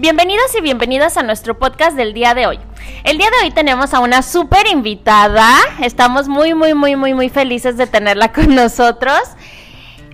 [0.00, 2.58] Bienvenidos y bienvenidas a nuestro podcast del día de hoy.
[3.04, 5.46] El día de hoy tenemos a una súper invitada.
[5.82, 9.20] Estamos muy, muy, muy, muy, muy felices de tenerla con nosotros.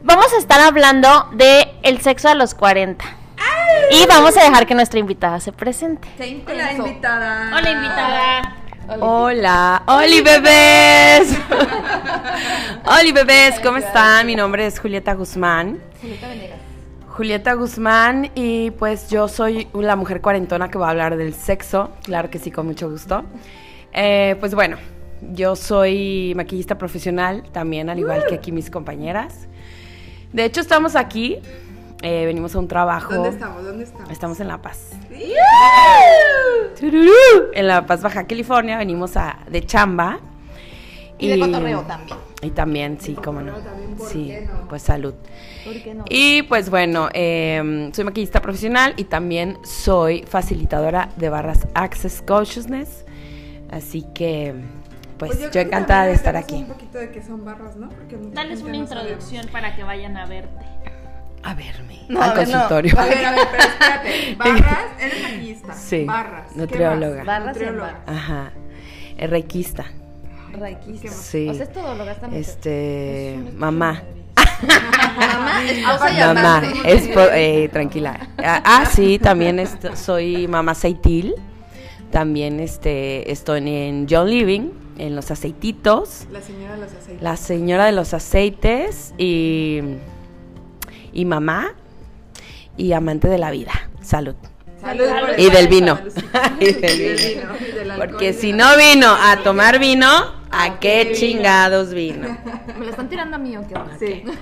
[0.03, 3.05] Vamos a estar hablando de el sexo a los 40.
[3.93, 6.09] Y vamos a dejar que nuestra invitada se presente.
[6.19, 7.57] Hola, invitada.
[7.57, 8.57] Hola, invitada.
[8.99, 11.33] Hola, Oli bebés.
[12.99, 14.27] Oli bebés, ¿cómo están?
[14.27, 15.79] Mi nombre es Julieta Guzmán.
[16.01, 16.66] Julieta Venegas.
[17.17, 21.91] Julieta Guzmán y pues yo soy la mujer cuarentona que va a hablar del sexo,
[22.03, 23.25] claro que sí, con mucho gusto.
[23.95, 24.77] Eh, pues bueno,
[25.33, 29.49] yo soy maquillista profesional también, al igual que aquí mis compañeras.
[30.35, 31.39] De hecho, estamos aquí,
[32.03, 33.15] eh, venimos a un trabajo.
[33.15, 33.65] ¿Dónde estamos?
[33.65, 34.11] ¿Dónde estamos?
[34.11, 34.91] Estamos en La Paz.
[36.79, 37.13] Tururú.
[37.55, 40.21] En La Paz, Baja California, venimos a, de chamba.
[41.19, 42.19] Y de cotorreo también.
[42.43, 43.55] Y también, sí, cómo no.
[43.55, 44.69] también, ¿por Sí, qué no?
[44.69, 45.15] pues salud.
[45.67, 46.05] ¿Por qué no?
[46.09, 53.05] Y pues bueno, eh, soy maquillista profesional y también soy facilitadora de barras Access Consciousness.
[53.71, 54.55] Así que,
[55.19, 56.55] pues, Pues yo, que encantada de estar aquí.
[56.55, 57.89] Un poquito de qué son barras, ¿no?
[57.89, 59.01] Porque Dales una no sabe.
[59.03, 60.65] introducción para que vayan a verte.
[61.43, 62.01] A verme.
[62.09, 62.53] No, al a ver, no.
[62.53, 62.99] consultorio.
[62.99, 64.35] A ver, a ver, pero espérate.
[64.39, 65.73] Barras, eres maquillista.
[65.75, 66.53] Sí, Barras.
[66.53, 67.25] ¿Qué nutrióloga.
[67.25, 68.01] Barras y Nutrióloga.
[68.07, 68.53] Ajá.
[69.17, 69.85] Es reikista.
[70.53, 71.09] Reikista.
[71.11, 71.49] Sí.
[71.49, 72.39] O sea, es todo, lo gasta mucho.
[72.41, 74.03] Este, mamá.
[75.17, 78.29] Mamá, esposa y Mamá, espo- eh, tranquila.
[78.39, 81.35] Ah, ah, sí, también soy mamá aceitil.
[82.11, 86.27] También este, estoy en John Living, en los aceititos.
[86.31, 87.23] La señora de los aceites.
[87.23, 89.81] La señora de los aceites y,
[91.13, 91.75] y mamá
[92.77, 93.73] y amante de la vida.
[94.01, 94.35] Salud.
[94.81, 95.05] Salud.
[95.07, 95.31] Salud.
[95.31, 95.99] por Y del vino.
[96.61, 97.97] Y del Y del vino.
[97.99, 100.07] Porque y si no vino a tomar vino,
[100.51, 102.37] ¿a ¿A qué chingados vino?
[102.79, 103.99] ¿Me la están tirando a mí o qué onda?
[103.99, 104.25] Sí.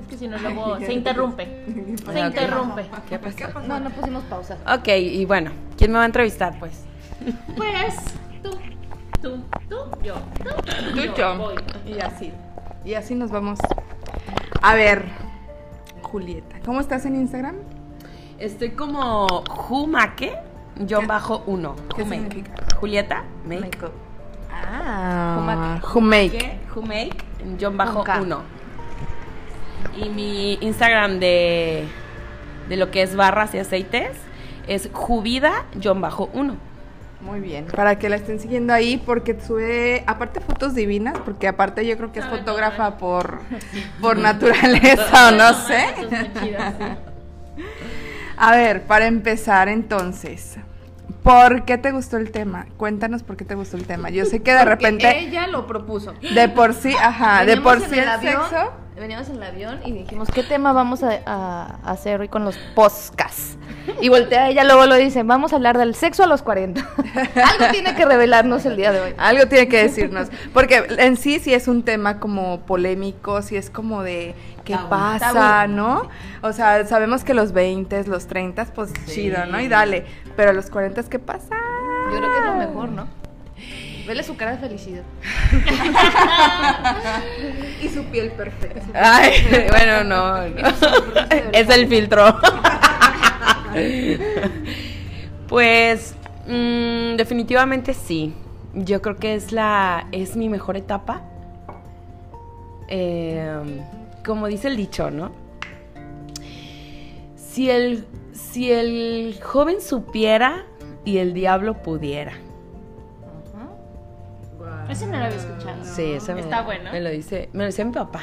[0.00, 1.64] Es que si no, luego se interrumpe.
[2.12, 2.86] Se interrumpe.
[3.08, 3.60] ¿Qué pasó?
[3.66, 4.56] No, no pusimos pausa.
[4.72, 6.84] Ok, y bueno, ¿quién me va a entrevistar pues?
[7.56, 7.96] Pues
[8.42, 8.50] tú,
[9.20, 10.50] tú, tú, yo, tú,
[10.94, 11.14] Tú, yo.
[11.16, 11.36] yo.
[11.36, 11.54] voy.
[11.84, 12.32] Y así.
[12.84, 13.58] Y así nos vamos.
[14.62, 15.04] A ver,
[16.02, 17.56] Julieta, ¿cómo estás en Instagram?
[18.38, 20.38] Estoy como Jumake,
[20.80, 21.76] yo bajo uno.
[21.96, 22.52] ¿Qué significa?
[22.76, 23.70] Julieta, make.
[24.50, 25.80] Ah,
[27.58, 28.42] yo bajo uno.
[29.96, 31.84] Y mi Instagram de,
[32.68, 34.16] de lo que es barras y aceites
[34.66, 36.56] es Jubida, yo bajo uno.
[37.20, 37.66] Muy bien.
[37.66, 42.12] Para que la estén siguiendo ahí, porque sube, aparte fotos divinas, porque aparte yo creo
[42.12, 43.40] que es Sabe fotógrafa por,
[44.00, 45.86] por naturaleza o no sé.
[48.36, 50.58] A ver, para empezar entonces,
[51.28, 52.66] ¿por qué te gustó el tema?
[52.78, 54.08] Cuéntanos por qué te gustó el tema.
[54.08, 56.14] Yo sé que de Porque repente, Ella lo propuso.
[56.34, 58.72] de por sí, ajá, de por sí el avión, sexo.
[58.96, 62.56] Veníamos en el avión y dijimos, ¿qué tema vamos a, a hacer hoy con los
[62.74, 63.56] podcasts?
[64.00, 66.80] Y voltea ella, luego lo dice, vamos a hablar del sexo a los 40.
[67.04, 69.14] Algo tiene que revelarnos el día de hoy.
[69.18, 73.70] Algo tiene que decirnos, porque en sí sí es un tema como polémico, sí es
[73.70, 74.34] como de
[74.64, 74.88] qué Tabú.
[74.88, 75.72] pasa, Tabú.
[75.74, 76.08] ¿no?
[76.42, 79.60] O sea, sabemos que los 20, los 30, pues chido, ¿no?
[79.60, 80.06] Y dale,
[80.38, 81.48] pero los 40, ¿qué pasa?
[82.12, 83.08] Yo creo que es lo mejor, ¿no?
[84.06, 85.02] Vele su cara de felicidad.
[87.82, 88.86] Y su piel perfecta.
[88.94, 90.68] Ay, bueno, no, no.
[91.52, 92.38] es el filtro.
[95.48, 96.14] pues
[96.46, 98.32] mm, definitivamente sí.
[98.74, 101.22] Yo creo que es la es mi mejor etapa.
[102.86, 103.82] Eh,
[104.24, 105.32] como dice el dicho, ¿no?
[107.34, 108.06] Si el
[108.38, 110.64] si el joven supiera
[111.04, 112.32] y el diablo pudiera.
[114.88, 115.84] Ese no lo había escuchado.
[115.84, 116.90] Sí, ese me- Está bueno.
[116.92, 118.22] Me lo dice, me lo decía mi papá.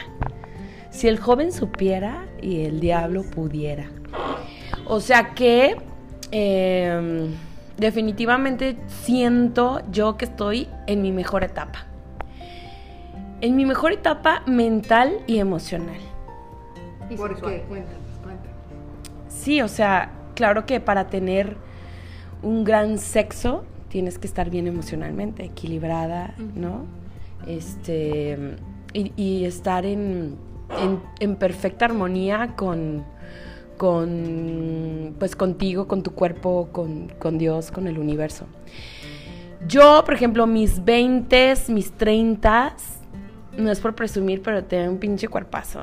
[0.90, 3.88] Si el joven supiera y el diablo pudiera.
[4.88, 5.76] O sea que
[6.32, 7.30] eh,
[7.78, 11.86] definitivamente siento yo que estoy en mi mejor etapa.
[13.42, 16.00] En mi mejor etapa mental y emocional.
[17.10, 17.52] Y ¿Por sexual.
[17.54, 17.62] qué?
[17.68, 18.05] Cuéntanos.
[19.46, 21.56] Sí, o sea, claro que para tener
[22.42, 26.86] un gran sexo tienes que estar bien emocionalmente, equilibrada, ¿no?
[27.46, 28.56] Este,
[28.92, 30.36] y, y estar en,
[30.82, 33.04] en- en perfecta armonía con,
[33.78, 38.48] con, pues contigo, con tu cuerpo, con, con Dios, con el universo.
[39.68, 42.76] Yo, por ejemplo, mis 20, mis 30,
[43.60, 45.82] no es por presumir, pero tengo un pinche cuerpazo.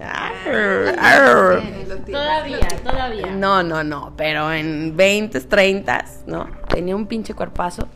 [0.00, 1.62] Arr, arr.
[2.04, 3.26] Todavía, todavía.
[3.32, 6.48] No, no, no, pero en 20, 30, ¿no?
[6.68, 7.88] Tenía un pinche cuerpazo.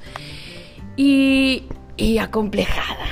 [0.97, 1.65] Y,
[1.97, 3.07] y acomplejada.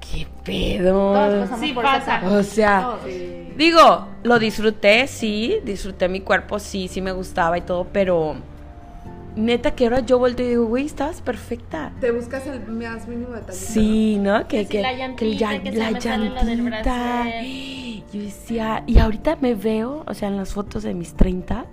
[0.00, 1.46] ¿Qué pedo?
[1.58, 2.22] Sí por pasa.
[2.24, 2.96] O sea,
[3.56, 8.36] digo, lo disfruté, sí, disfruté mi cuerpo, sí, sí me gustaba y todo, pero
[9.38, 11.92] neta que ahora yo volteo y digo, güey, estabas perfecta.
[12.00, 13.58] Te buscas el más mínimo detalle.
[13.58, 14.46] Sí, ¿no?
[14.48, 17.24] Que, sí, que, la que llantita, que la del llantita.
[18.12, 21.66] Yo decía, y ahorita me veo, o sea, en las fotos de mis 30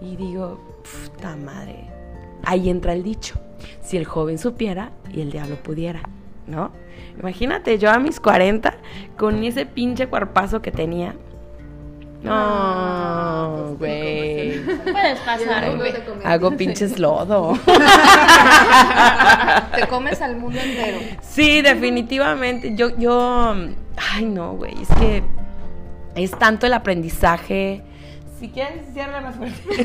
[0.00, 1.84] y digo, puta madre.
[2.44, 3.38] Ahí entra el dicho,
[3.82, 6.02] si el joven supiera y el diablo pudiera,
[6.46, 6.72] ¿no?
[7.18, 8.76] Imagínate yo a mis 40
[9.16, 11.14] con ese pinche cuerpazo que tenía.
[12.22, 14.58] No, güey.
[14.64, 15.92] Puedes pasar, Ay, güey.
[15.92, 16.20] te comí.
[16.24, 17.56] Hago pinches lodo.
[19.74, 20.98] Te comes al mundo entero.
[21.22, 22.74] Sí, definitivamente.
[22.74, 23.54] Yo, yo,
[24.14, 25.22] ay no, güey, es que
[26.16, 27.82] es tanto el aprendizaje.
[28.40, 29.62] Si quieres, cierra más fuerte.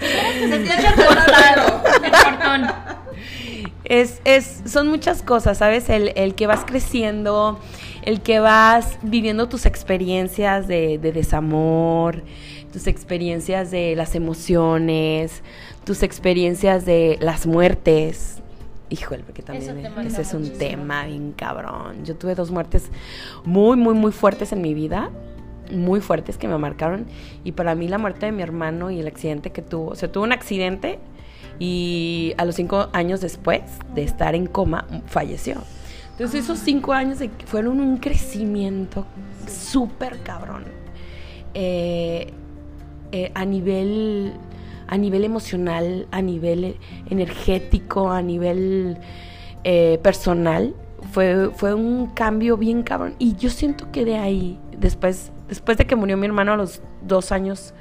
[0.00, 2.04] Se cierra el portón.
[2.04, 2.66] El portón.
[3.84, 5.88] Es, es, son muchas cosas, ¿sabes?
[5.90, 7.58] El, el que vas creciendo,
[8.04, 12.22] el que vas viviendo tus experiencias de, de desamor,
[12.72, 15.42] tus experiencias de las emociones,
[15.84, 18.40] tus experiencias de las muertes.
[18.90, 20.58] Híjole, porque también eh, ese es un muchísimo.
[20.58, 22.04] tema bien cabrón.
[22.04, 22.90] Yo tuve dos muertes
[23.44, 25.10] muy, muy, muy fuertes en mi vida.
[25.72, 27.06] Muy fuertes que me marcaron.
[27.42, 29.92] Y para mí la muerte de mi hermano y el accidente que tuvo.
[29.92, 30.98] O sea, tuvo un accidente
[31.58, 33.62] y a los cinco años después
[33.94, 35.62] de estar en coma, falleció.
[36.14, 39.04] Entonces esos cinco años fueron un crecimiento
[39.48, 40.64] súper cabrón.
[41.54, 42.32] Eh,
[43.12, 44.32] eh, a nivel
[44.86, 46.76] a nivel emocional, a nivel
[47.08, 48.98] energético, a nivel
[49.64, 50.74] eh, personal,
[51.12, 53.14] fue, fue un cambio bien cabrón.
[53.18, 56.82] Y yo siento que de ahí, después, después de que murió mi hermano a los
[57.02, 57.74] dos años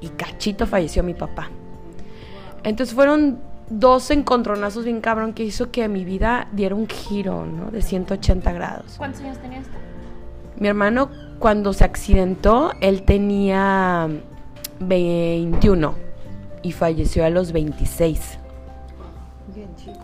[0.00, 1.50] y cachito falleció mi papá.
[2.64, 7.70] Entonces fueron dos encontronazos bien cabrón que hizo que mi vida diera un giro, ¿no?
[7.70, 8.94] De 180 grados.
[8.98, 9.72] ¿Cuántos años tenías tú?
[10.58, 14.08] Mi hermano, cuando se accidentó, él tenía
[14.80, 15.94] 21
[16.62, 18.38] y falleció a los 26.
[19.54, 19.98] Bien chico.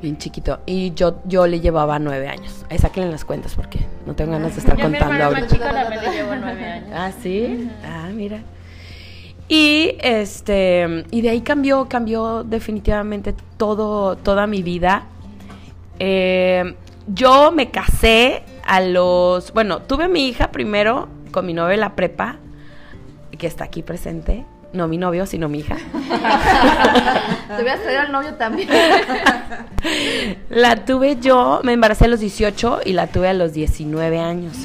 [0.00, 0.60] Bien chiquito.
[0.66, 2.64] Y yo, yo le llevaba nueve años.
[2.70, 5.40] Ahí sáquenle las cuentas porque no tengo ganas de estar Yo mi contando hermano más
[5.42, 5.54] ahorita.
[5.54, 6.90] chico también le llevo nueve años.
[6.94, 7.70] Ah, sí.
[7.84, 8.38] Ah, mira.
[9.48, 15.04] Y este y de ahí cambió, cambió definitivamente todo, toda mi vida.
[15.98, 16.74] Eh,
[17.06, 21.94] yo me casé a los, bueno, tuve a mi hija primero con mi novio la
[21.94, 22.36] prepa,
[23.38, 24.44] que está aquí presente.
[24.72, 25.76] No mi novio, sino mi hija.
[27.56, 28.68] Te voy a traer al novio también.
[30.50, 34.56] La tuve yo, me embaracé a los 18 y la tuve a los 19 años.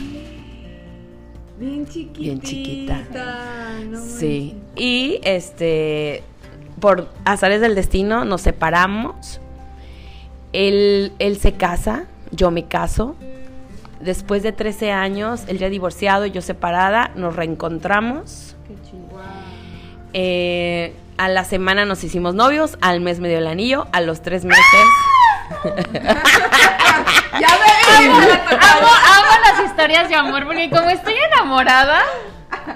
[1.62, 2.19] Bien chiquita.
[2.19, 3.04] Bien chiquita.
[3.88, 4.56] No Sí.
[4.75, 6.24] Y este,
[6.80, 9.40] por azares del destino, nos separamos.
[10.54, 13.16] Él, él se casa, yo me caso.
[14.00, 18.56] Después de 13 años, él ya divorciado y yo separada, nos reencontramos.
[18.68, 19.22] Qué chido.
[20.13, 24.24] Eh, a la semana nos hicimos novios, al mes me dio el anillo, a los
[24.24, 24.88] tres meses.
[27.39, 28.39] Ya ves.
[28.51, 32.01] Amo, amo las historias de amor porque como estoy enamorada,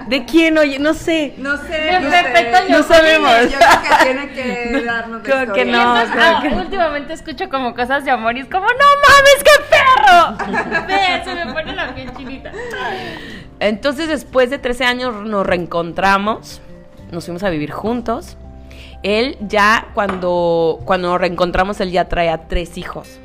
[0.08, 0.56] ¿De quién?
[0.58, 1.34] Oye, no sé.
[1.36, 2.00] No sé.
[2.00, 2.70] No sé.
[2.70, 3.30] No sabemos.
[3.50, 5.64] Yo creo que tiene que darnos Creo que historia.
[5.64, 6.00] no.
[6.00, 9.44] Entonces, creo ah, que- últimamente escucho como cosas de amor y es como, ¡no mames,
[9.44, 10.86] qué perro!
[10.86, 12.52] Ve, se me pone la piel chinita.
[13.60, 16.60] Entonces, después de 13 años nos reencontramos,
[17.10, 18.36] nos fuimos a vivir juntos.
[19.06, 23.20] Él ya, cuando, cuando nos reencontramos, él ya traía tres hijos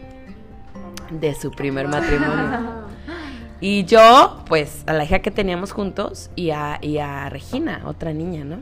[1.09, 2.81] de su primer matrimonio.
[3.63, 8.11] Y yo, pues, a la hija que teníamos juntos y a, y a Regina, otra
[8.11, 8.57] niña, ¿no?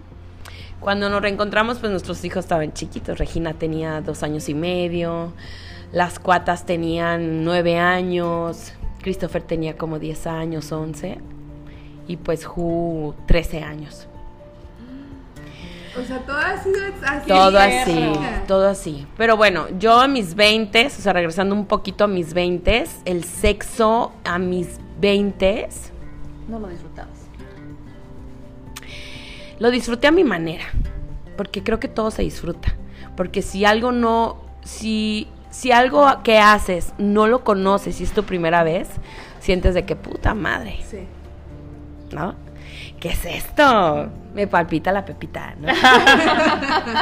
[0.82, 3.18] Cuando nos reencontramos, pues nuestros hijos estaban chiquitos.
[3.18, 5.32] Regina tenía dos años y medio,
[5.94, 11.18] las cuatas tenían nueve años, Christopher tenía como 10 años, 11,
[12.10, 14.09] y pues Ju 13 años.
[16.02, 17.28] O sea, todo ha sido así.
[17.28, 18.12] Todo así,
[18.48, 19.08] todo así.
[19.18, 23.24] Pero bueno, yo a mis 20, o sea, regresando un poquito a mis 20, el
[23.24, 25.68] sexo a mis 20
[26.48, 27.10] No lo disfrutabas.
[29.60, 30.64] lo disfruté a mi manera,
[31.38, 32.76] porque creo que todo se disfruta.
[33.18, 38.24] Porque si algo no, si, si algo que haces no lo conoces y es tu
[38.24, 38.88] primera vez,
[39.40, 41.00] sientes de que puta madre, Sí.
[42.14, 42.36] ¿no?
[43.00, 44.10] ¿Qué es esto?
[44.34, 45.70] Me palpita la pepita, ¿no?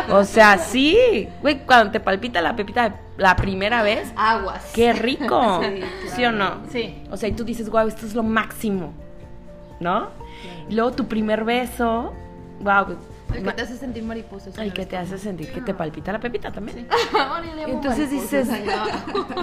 [0.15, 4.71] o sea, sí, güey, cuando te palpita la pepita la primera vez, Aguas.
[4.75, 5.81] qué rico, Sí,
[6.15, 6.61] ¿sí o no?
[6.71, 7.01] Sí.
[7.09, 8.93] O sea, y tú dices, wow, esto es lo máximo,
[9.79, 10.09] ¿no?
[10.69, 12.13] Y luego tu primer beso,
[12.59, 12.95] wow,
[13.33, 14.57] El que te hace sentir mariposas.
[14.57, 16.87] El que te hace sentir que te palpita la pepita también.
[17.13, 17.35] Llamo
[17.67, 18.47] Entonces dices,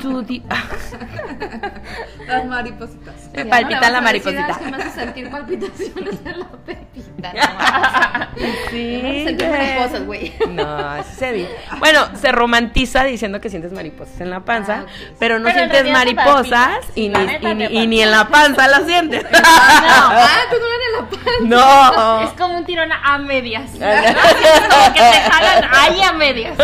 [0.01, 0.43] tú di-
[2.27, 3.15] Las maripositas.
[3.35, 4.47] me Ya, palpita no, la mariposita.
[4.47, 7.33] "Ah, es que me hace sentir palpitaciones en la pepita.
[7.33, 8.27] No.
[8.71, 10.33] Sí, Me hace sentir mariposas, güey.
[10.51, 11.51] No, así se dice.
[11.79, 15.17] Bueno, se romantiza diciendo que sientes mariposas en la panza, Ah, ok.
[15.19, 18.29] pero no Pero en sientes mariposas y, Sí, ni, y ni- y ni en la
[18.29, 19.25] panza lo sientes.
[19.33, 21.25] Ah, tú no eres la panza.
[21.43, 22.23] No.
[22.23, 23.74] Es como un tirón a medias.
[23.79, 26.59] Que te jalan ahí a medias.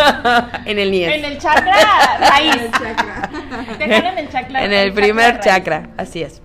[0.64, 1.14] en el niés.
[1.14, 2.70] En el chakra raíz.
[3.78, 4.64] Te jalan el chakra.
[4.64, 5.44] En el primer raíz.
[5.44, 6.42] chakra, así es.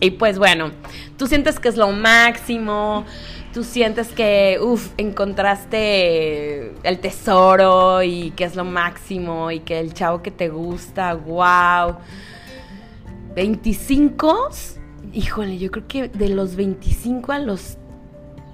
[0.00, 0.70] Y pues bueno,
[1.18, 3.04] tú sientes que es lo máximo,
[3.52, 9.92] tú sientes que, uff, encontraste el tesoro y que es lo máximo y que el
[9.92, 11.96] chavo que te gusta, wow.
[13.34, 14.48] 25,
[15.12, 17.76] híjole, yo creo que de los 25 a los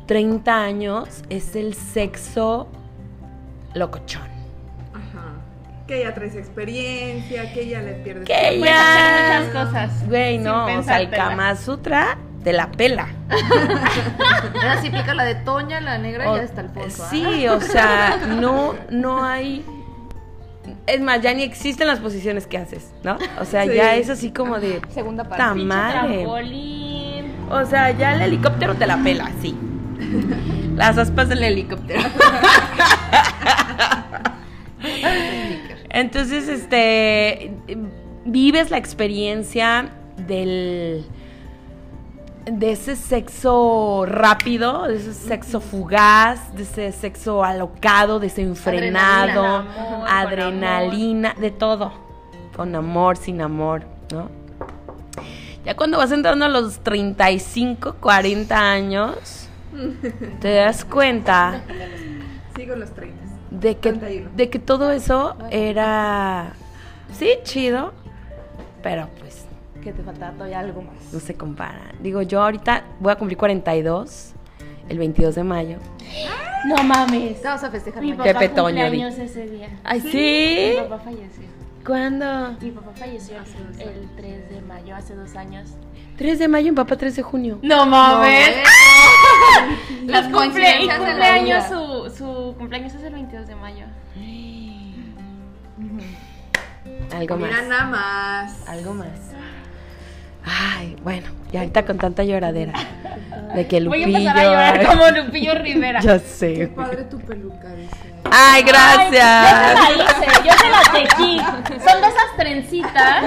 [0.06, 2.68] 30 años es el sexo
[3.74, 4.22] locochón.
[4.92, 5.34] Ajá.
[5.86, 8.24] Que ya traes experiencia, que ya le pierdes.
[8.26, 9.38] Que ya.
[9.38, 10.06] hacer muchas cosas.
[10.08, 11.10] Güey, no, o sea, el.
[11.10, 13.08] Kama Sutra te la pela.
[14.54, 16.94] Ahora sí pica la de Toña, la negra, y ya está el fondo.
[17.02, 17.08] ¿ah?
[17.10, 19.64] Sí, o sea, no, no hay.
[20.86, 23.18] Es más, ya ni existen las posiciones que haces, ¿no?
[23.40, 23.74] O sea, Sí.
[23.74, 24.80] ya es así como de.
[24.94, 25.38] Segunda parte.
[25.42, 26.14] ¡Ta Pinche madre!
[26.18, 27.32] trampolín.
[27.50, 29.56] O sea, ya el helicóptero te la pela, sí.
[30.76, 32.02] Las aspas del helicóptero.
[35.90, 37.52] Entonces, este,
[38.24, 39.90] vives la experiencia
[40.26, 41.06] del,
[42.44, 50.08] de ese sexo rápido, de ese sexo fugaz, de ese sexo alocado, desenfrenado, Adrenalina, amor,
[50.08, 51.92] adrenalina, de todo,
[52.54, 54.28] con amor, sin amor, ¿no?
[55.64, 59.45] Ya cuando vas entrando a los 35, 40 años,
[60.40, 61.62] te das cuenta
[62.56, 63.16] Sigo los 30.
[63.50, 64.30] de que, 31.
[64.36, 66.52] de que todo eso era,
[67.12, 67.92] sí, chido,
[68.82, 69.44] pero pues
[69.82, 71.12] Que te faltaba todavía algo más.
[71.12, 71.92] no se compara.
[72.00, 74.32] Digo, yo ahorita voy a cumplir 42,
[74.88, 75.78] el 22 de mayo.
[76.66, 77.42] No mames.
[77.44, 79.68] Vas a festejar Mi papá Pepe Toño, cumpleaños ese día.
[79.84, 80.72] Ay, ¿sí?
[80.74, 81.44] Mi papá falleció.
[81.86, 82.56] ¿Cuándo?
[82.60, 83.36] Mi papá falleció
[83.78, 85.70] el, el 3 de mayo, hace dos años.
[86.16, 87.58] 3 de mayo, mi papá 3 de junio.
[87.62, 88.56] No mames.
[90.06, 93.86] Las Las cumple, y cumpleaños, su, su cumpleaños es el 22 de mayo.
[97.14, 97.50] Algo más.
[97.50, 98.68] Mira nada más.
[98.68, 99.08] Algo más.
[100.44, 102.72] Ay, bueno, y ahorita con tanta lloradera.
[103.56, 104.16] De que Voy Lupillo.
[104.16, 106.00] a empezar a llorar como Lupillo Rivera.
[106.02, 106.68] Ya Qué sé.
[106.74, 107.96] padre tu peluca, dice.
[108.30, 109.74] Ay, Ay, yo gracias.
[109.74, 111.38] te la hice, yo te la tejí.
[111.38, 113.24] Son de esas trencitas.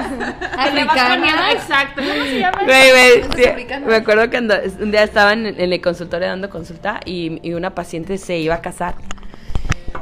[0.58, 1.16] Africanas.
[1.18, 2.02] poniendo- Exacto.
[2.02, 2.62] ¿Cómo se llama?
[2.64, 3.88] Güey, güey, africanas.
[3.88, 7.54] me acuerdo que ando- un día estaba en, en el consultorio dando consulta y, y
[7.54, 8.94] una paciente se iba a casar.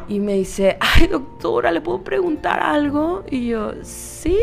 [0.08, 3.24] Y me dice, ay doctora, ¿le puedo preguntar algo?
[3.30, 4.36] Y yo, ¿sí?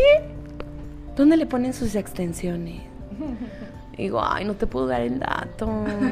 [1.17, 2.81] ¿Dónde le ponen sus extensiones?
[3.97, 5.69] Y digo, ay, no te puedo dar el dato.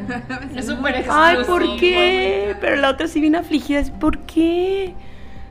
[0.56, 1.38] Es súper Ay.
[1.46, 2.56] ¿por qué?
[2.62, 4.94] Pero la otra sí viene afligida, es, ¿por qué?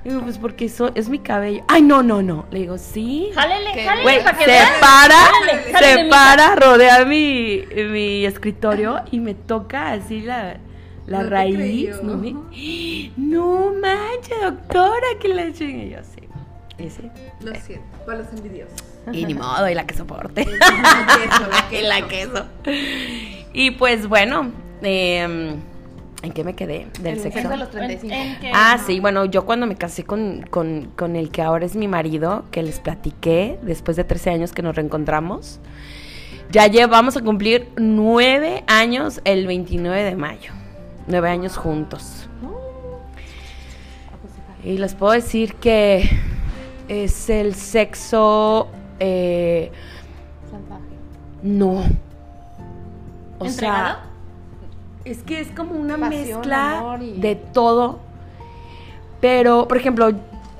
[0.04, 1.62] Digo, pues porque eso es mi cabello.
[1.68, 2.46] Ay, no, no, no.
[2.50, 3.30] Le digo, sí.
[3.34, 9.02] Jálele, jálele Güey, para que se para, Jálele, jálele, se para, rodea mi, mi escritorio
[9.12, 10.56] y me toca así la,
[11.06, 12.02] la No raíz.
[12.02, 12.32] No, me-
[13.16, 15.90] no manches, doctora, que la chingue.
[15.90, 16.28] Yo sí.
[16.84, 17.08] Y sí.
[17.40, 18.91] Lo siento, para los envidiosos.
[19.12, 20.44] Y ni modo, y la que soporte.
[20.60, 22.44] La queso, la y la queso.
[23.52, 25.56] Y pues bueno, em,
[26.22, 26.86] ¿en qué me quedé?
[27.00, 27.40] Del El sexo.
[27.40, 28.14] sexo a los 35.
[28.14, 28.50] ¿En qué?
[28.54, 31.88] Ah, sí, bueno, yo cuando me casé con, con- con el que ahora es mi
[31.88, 35.58] marido, que les platiqué, después de 13 años que nos reencontramos,
[36.50, 40.52] ya llevamos a cumplir nueve años el 29 de mayo.
[41.08, 42.28] Nueve años juntos.
[44.64, 46.08] Y les puedo decir que
[46.88, 48.68] es el sexo...
[49.04, 49.72] eh,
[50.50, 50.82] Salvaje.
[51.42, 51.82] no.
[53.38, 53.86] O ¿Entregado?
[53.86, 53.98] sea,
[55.04, 57.98] es que es como una Pasión, mezcla y- de todo.
[59.20, 60.10] Pero, por ejemplo,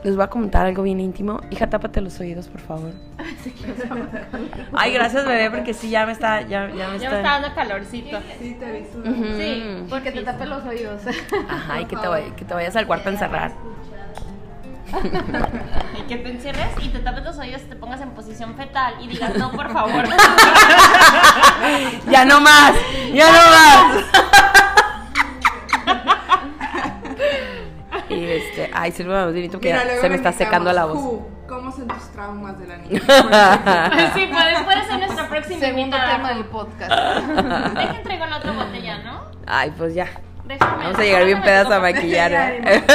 [0.05, 1.41] les voy a comentar algo bien íntimo.
[1.51, 2.91] Hija, tápate los oídos, por favor.
[4.73, 7.23] Ay, gracias, bebé, porque sí, ya me está, ya, ya me Ya me está.
[7.23, 8.19] dando calorcito.
[8.41, 9.03] Sí, te aviso.
[9.37, 9.85] Sí.
[9.89, 11.03] Porque te tape los oídos.
[11.49, 13.53] Ajá, y que te, que te vayas al cuarto a encerrar.
[15.99, 18.95] Y que te encierres y te tapes los oídos y te pongas en posición fetal
[19.01, 20.05] y digas, no, por favor.
[22.11, 22.73] Ya no más,
[23.13, 24.05] ya no más.
[28.09, 30.97] y este, ay, sirve un vinito que Mira, ya se me está secando la voz.
[30.97, 33.01] Who, ¿Cómo son tus traumas de la niña?
[34.15, 36.91] sí, puedes, puedes ser nuestra próxima Segundo tema del podcast.
[36.91, 39.23] Deja entrego la otra botella, ¿no?
[39.47, 40.09] Ay, pues ya.
[40.53, 40.85] Déjame.
[40.85, 42.33] Vamos a llegar bien pedas a maquillar.
[42.33, 42.85] ¿eh?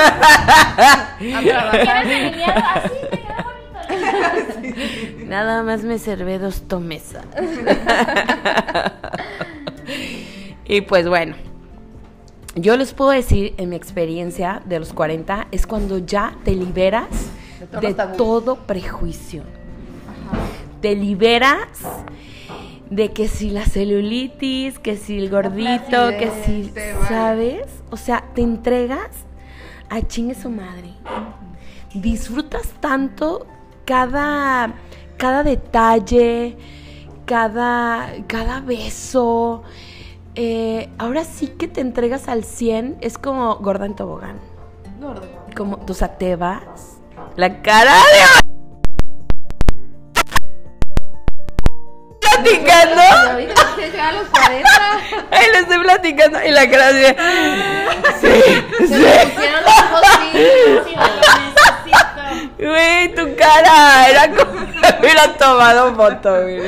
[1.35, 2.03] A trabajar.
[2.03, 2.63] ¿Quieres delineado?
[2.75, 3.65] Así te queda bonito.
[5.25, 7.25] Nada más me servé dos tomesas.
[10.65, 11.35] y pues bueno,
[12.55, 17.07] yo les puedo decir en mi experiencia de los 40 es cuando ya te liberas
[17.81, 19.41] De todo prejuicio.
[20.81, 21.59] Te liberas
[22.89, 27.07] de que si la celulitis, que si el gordito, que si, te vale.
[27.07, 27.83] ¿sabes?
[27.89, 29.09] O sea, te entregas
[29.89, 30.93] a chingue su madre.
[31.93, 33.47] Disfrutas tanto
[33.85, 34.73] cada,
[35.17, 36.57] cada detalle,
[37.25, 39.63] cada, cada beso.
[40.35, 44.39] Eh, ahora sí que te entregas al 100, es como gorda en tobogán.
[45.01, 45.27] Gordo.
[45.55, 46.97] Como, o sea, te vas.
[47.35, 48.56] La cara de...
[52.43, 53.37] 40.
[55.31, 57.15] Ay, le estoy platicando y la cara de...
[58.19, 58.27] Sí,
[58.87, 60.01] Se me pusieron los ojos
[60.31, 60.87] fijos.
[60.87, 61.03] Sí, lo
[61.39, 62.69] necesito.
[62.69, 66.61] Güey, tu cara era como si hubiera tomado foto, güey.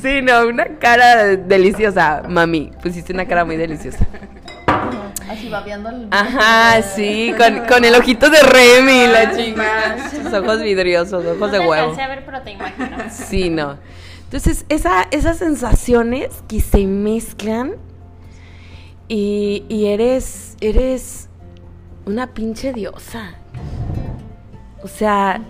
[0.00, 2.70] Sí, no, una cara deliciosa, mami.
[2.82, 4.06] Pusiste una cara muy deliciosa.
[5.30, 6.08] Así babeando el.
[6.10, 9.96] Ajá, sí, con, con el ojito de Remy, la chica.
[10.10, 11.72] Sus ojos vidriosos, ojos No de huevo.
[11.90, 12.96] alcancé a ver, pero te imagino.
[13.10, 13.78] Sí, no.
[14.34, 17.76] Entonces, esa, esas sensaciones que se mezclan
[19.06, 21.28] y, y eres, eres
[22.04, 23.36] una pinche diosa.
[24.82, 25.40] O sea,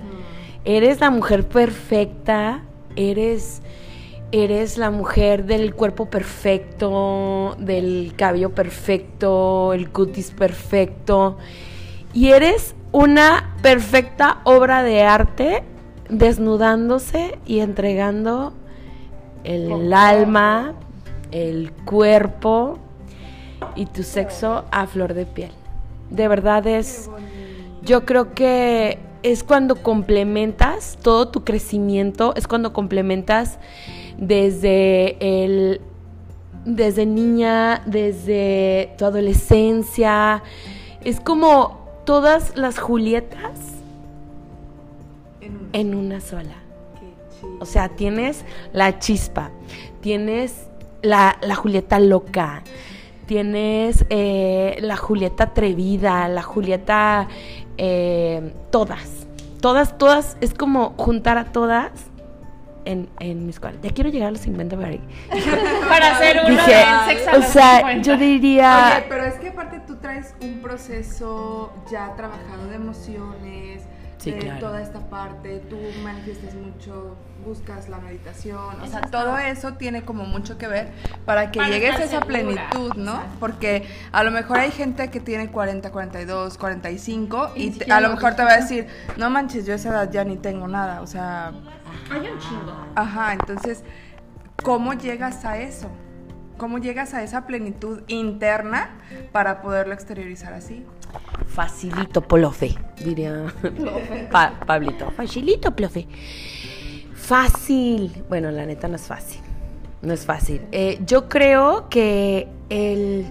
[0.66, 2.62] eres la mujer perfecta,
[2.94, 3.62] eres,
[4.32, 11.38] eres la mujer del cuerpo perfecto, del cabello perfecto, el cutis perfecto.
[12.12, 15.64] Y eres una perfecta obra de arte
[16.10, 18.52] desnudándose y entregando
[19.44, 20.74] el alma,
[21.30, 22.78] el cuerpo
[23.76, 25.50] y tu sexo a flor de piel.
[26.10, 27.10] De verdad es,
[27.82, 33.58] yo creo que es cuando complementas todo tu crecimiento, es cuando complementas
[34.18, 35.80] desde el
[36.66, 40.42] desde niña, desde tu adolescencia,
[41.02, 43.59] es como todas las Julietas
[45.42, 46.54] En un- en una sola.
[47.64, 49.50] O sea, tienes la chispa,
[50.00, 50.68] tienes
[51.03, 52.62] la, la Julieta loca,
[53.27, 57.29] tienes eh, la Julieta atrevida, la Julieta...
[57.77, 59.27] eh, todas,
[59.61, 61.90] todas, todas, es como juntar a todas
[62.85, 63.81] en, en mis cuadros.
[63.83, 64.98] Ya quiero llegar a los 50, pero
[65.88, 68.03] Para hacer uno dije, del sexo a o sea, 50.
[68.03, 68.92] yo diría...
[68.96, 73.83] Oye, pero es que aparte tú traes un proceso ya trabajado de emociones,
[74.24, 74.58] Sí, de claro.
[74.60, 79.10] toda esta parte, tú manifiestas mucho, buscas la meditación, o sea, Exacto.
[79.10, 80.92] todo eso tiene como mucho que ver
[81.26, 82.26] para que Para llegues a esa segura.
[82.26, 83.16] plenitud, ¿no?
[83.16, 83.37] Exacto.
[83.38, 88.08] Porque a lo mejor hay gente que tiene 40, 42, 45 Y te- a lo
[88.08, 88.87] lo mejor te va a decir,
[89.18, 91.48] no manches, yo a esa edad ya ni tengo nada, o sea,
[92.10, 92.72] Hay un chingo.
[92.94, 93.84] Ajá, entonces,
[94.62, 95.90] ¿cómo llegas a eso?
[96.56, 98.90] ¿Cómo llegas a esa plenitud interna
[99.32, 100.87] para poderlo exteriorizar así?
[101.54, 103.44] Facilito, plofe, diría
[104.30, 105.10] Pa- Pablito.
[105.12, 106.06] Facilito, plofe.
[107.14, 108.24] Fácil.
[108.28, 109.40] Bueno, la neta no es fácil.
[110.02, 110.62] No es fácil.
[110.72, 113.24] Eh, yo creo que el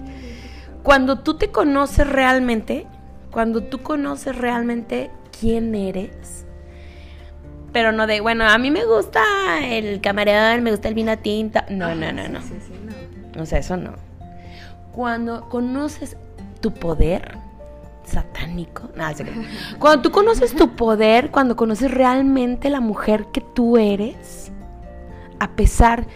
[0.82, 2.86] cuando tú te conoces realmente,
[3.30, 6.44] cuando tú conoces realmente quién eres,
[7.72, 9.22] pero no de, bueno, a mí me gusta
[9.62, 11.66] el camarón, me gusta el vino tinta.
[11.70, 12.40] No, no, no, no.
[12.40, 12.72] Sí, sí,
[13.36, 13.42] no.
[13.42, 13.92] O sea, eso no.
[14.92, 16.16] Cuando conoces
[16.60, 17.36] tu poder
[18.04, 19.24] satánico, nada, se
[19.78, 24.52] cuando tú conoces tu poder, cuando conoces realmente la mujer que tú eres,
[25.40, 26.06] a pesar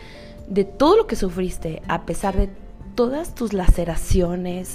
[0.48, 2.50] de todo lo que sufriste, a pesar de
[2.94, 4.74] todas tus laceraciones,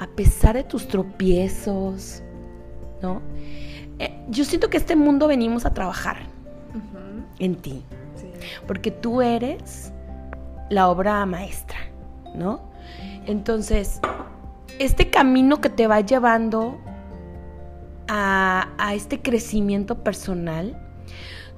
[0.00, 2.22] a pesar de tus tropiezos,
[3.02, 3.20] ¿no?
[3.98, 6.18] Eh, yo siento que este mundo venimos a trabajar
[7.40, 7.82] en ti
[8.16, 8.26] sí.
[8.66, 9.92] porque tú eres
[10.70, 11.78] la obra maestra,
[12.34, 12.60] ¿no?
[13.26, 14.00] Entonces,
[14.78, 16.78] este camino que te va llevando
[18.08, 20.80] a, a este crecimiento personal,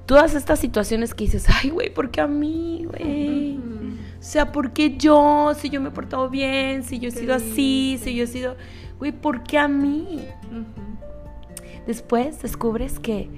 [0.05, 3.57] todas estas situaciones que dices, ay, güey, ¿por qué a mí, güey?
[3.57, 5.53] O sea, ¿por qué yo?
[5.57, 8.55] Si yo me he portado bien, si yo he sido así, si yo he sido,
[8.99, 10.25] güey, ¿por qué a mí?
[11.87, 13.29] Después descubres que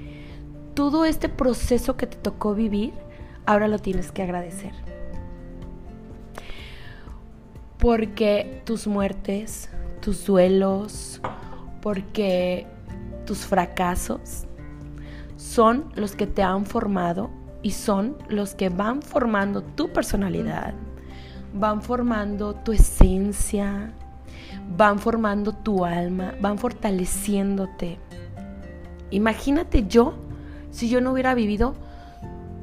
[0.74, 2.94] todo este proceso que te tocó vivir,
[3.46, 4.74] ahora lo tienes que agradecer.
[7.78, 9.70] Porque tus muertes,
[10.04, 11.22] tus duelos,
[11.82, 12.68] porque
[13.26, 14.44] tus fracasos
[15.38, 17.30] son los que te han formado
[17.62, 20.74] y son los que van formando tu personalidad,
[21.54, 23.94] van formando tu esencia,
[24.76, 27.98] van formando tu alma, van fortaleciéndote.
[29.10, 30.16] Imagínate yo
[30.70, 31.76] si yo no hubiera vivido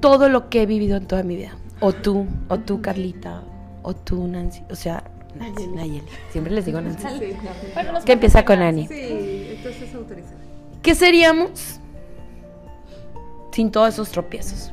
[0.01, 1.53] todo lo que he vivido en toda mi vida.
[1.81, 3.43] O tú, o tú, Carlita,
[3.83, 4.63] o tú, Nancy.
[4.71, 5.03] O sea,
[5.35, 6.07] Nancy, Nayeli.
[6.31, 7.07] Siempre les digo Nancy.
[8.05, 8.87] Que empieza con Ani.
[8.87, 8.95] Sí,
[9.57, 9.91] entonces.
[10.83, 11.81] ¿Qué seríamos
[13.53, 14.73] sin todos esos tropiezos?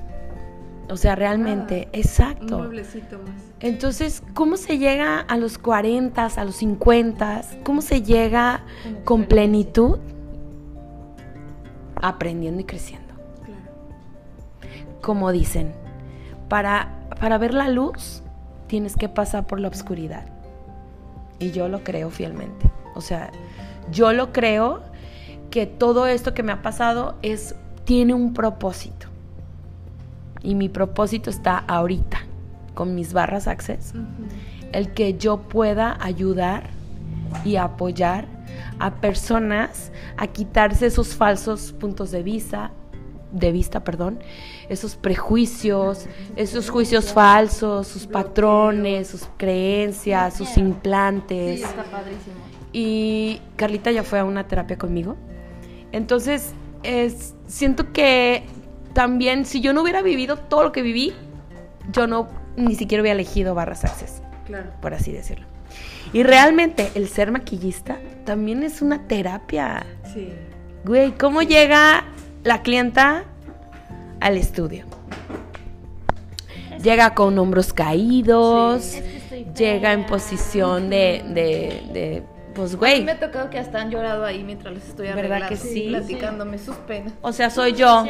[0.90, 2.60] O sea, realmente, Un exacto.
[2.60, 3.44] mueblecito más.
[3.60, 7.42] Entonces, ¿cómo se llega a los 40, a los 50?
[7.64, 8.62] ¿Cómo se llega
[9.04, 10.00] con plenitud?
[11.96, 13.14] Aprendiendo y creciendo.
[13.44, 15.02] Claro.
[15.02, 15.74] Como dicen,
[16.48, 18.24] para, para ver la luz
[18.68, 20.26] tienes que pasar por la oscuridad.
[21.40, 22.70] Y yo lo creo fielmente.
[22.96, 23.32] O sea,
[23.92, 24.82] yo lo creo
[25.50, 29.08] que todo esto que me ha pasado es, tiene un propósito.
[30.42, 32.20] Y mi propósito está ahorita,
[32.74, 33.94] con mis barras Access,
[34.72, 36.70] el que yo pueda ayudar
[37.44, 38.26] y apoyar
[38.80, 42.72] a personas a quitarse esos falsos puntos de vista,
[43.32, 44.20] de vista, perdón,
[44.70, 51.62] esos prejuicios, esos juicios falsos, sus patrones, sus creencias, sus implantes.
[51.62, 52.36] Está padrísimo.
[52.74, 55.16] Y Carlita ya fue a una terapia conmigo.
[55.92, 58.44] Entonces, es, siento que
[58.94, 61.14] también si yo no hubiera vivido todo lo que viví,
[61.92, 64.72] yo no ni siquiera hubiera elegido Barras Access, Claro.
[64.82, 65.46] por así decirlo.
[66.14, 69.86] Y realmente el ser maquillista también es una terapia.
[70.14, 70.30] Sí.
[70.86, 72.06] Güey, ¿cómo llega
[72.48, 73.26] la clienta
[74.20, 74.86] al estudio?
[76.82, 78.84] Llega con hombros caídos,
[79.30, 79.46] Sí.
[79.56, 84.26] llega en posición de, de, de pues, güey, me ha tocado que hasta han llorado
[84.26, 85.48] ahí mientras les estoy ¿Verdad arreglando.
[85.50, 85.88] que sí?
[85.90, 87.14] Platicándome sus penas.
[87.22, 88.06] o sea, soy yo.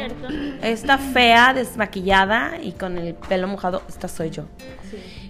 [0.62, 4.44] Esta fea, desmaquillada y con el pelo mojado, esta soy yo.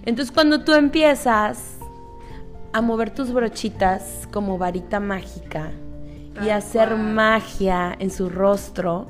[0.05, 1.77] Entonces, cuando tú empiezas
[2.71, 5.71] a mover tus brochitas como varita mágica
[6.43, 6.99] y hacer cual.
[6.99, 9.07] magia en su rostro,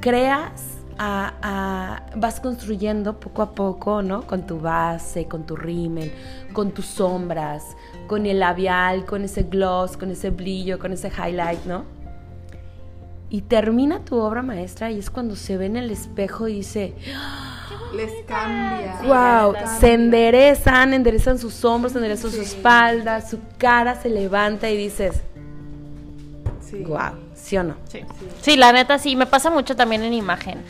[0.00, 4.26] creas, a- a- vas construyendo poco a poco, ¿no?
[4.26, 6.12] Con tu base, con tu rímel,
[6.52, 11.64] con tus sombras, con el labial, con ese gloss, con ese brillo, con ese highlight,
[11.64, 11.84] ¿no?
[13.28, 16.94] Y termina tu obra maestra y es cuando se ve en el espejo y dice,
[17.94, 18.96] Les cambia.
[19.04, 19.78] wow, les cambia.
[19.80, 25.20] se enderezan, enderezan sus hombros, enderezan su espalda, su cara se levanta y dices,
[26.68, 26.78] Sí.
[26.84, 27.76] wow, ¿sí o no?
[27.88, 28.00] Sí.
[28.40, 30.62] Sí, la neta sí, me pasa mucho también en imagen.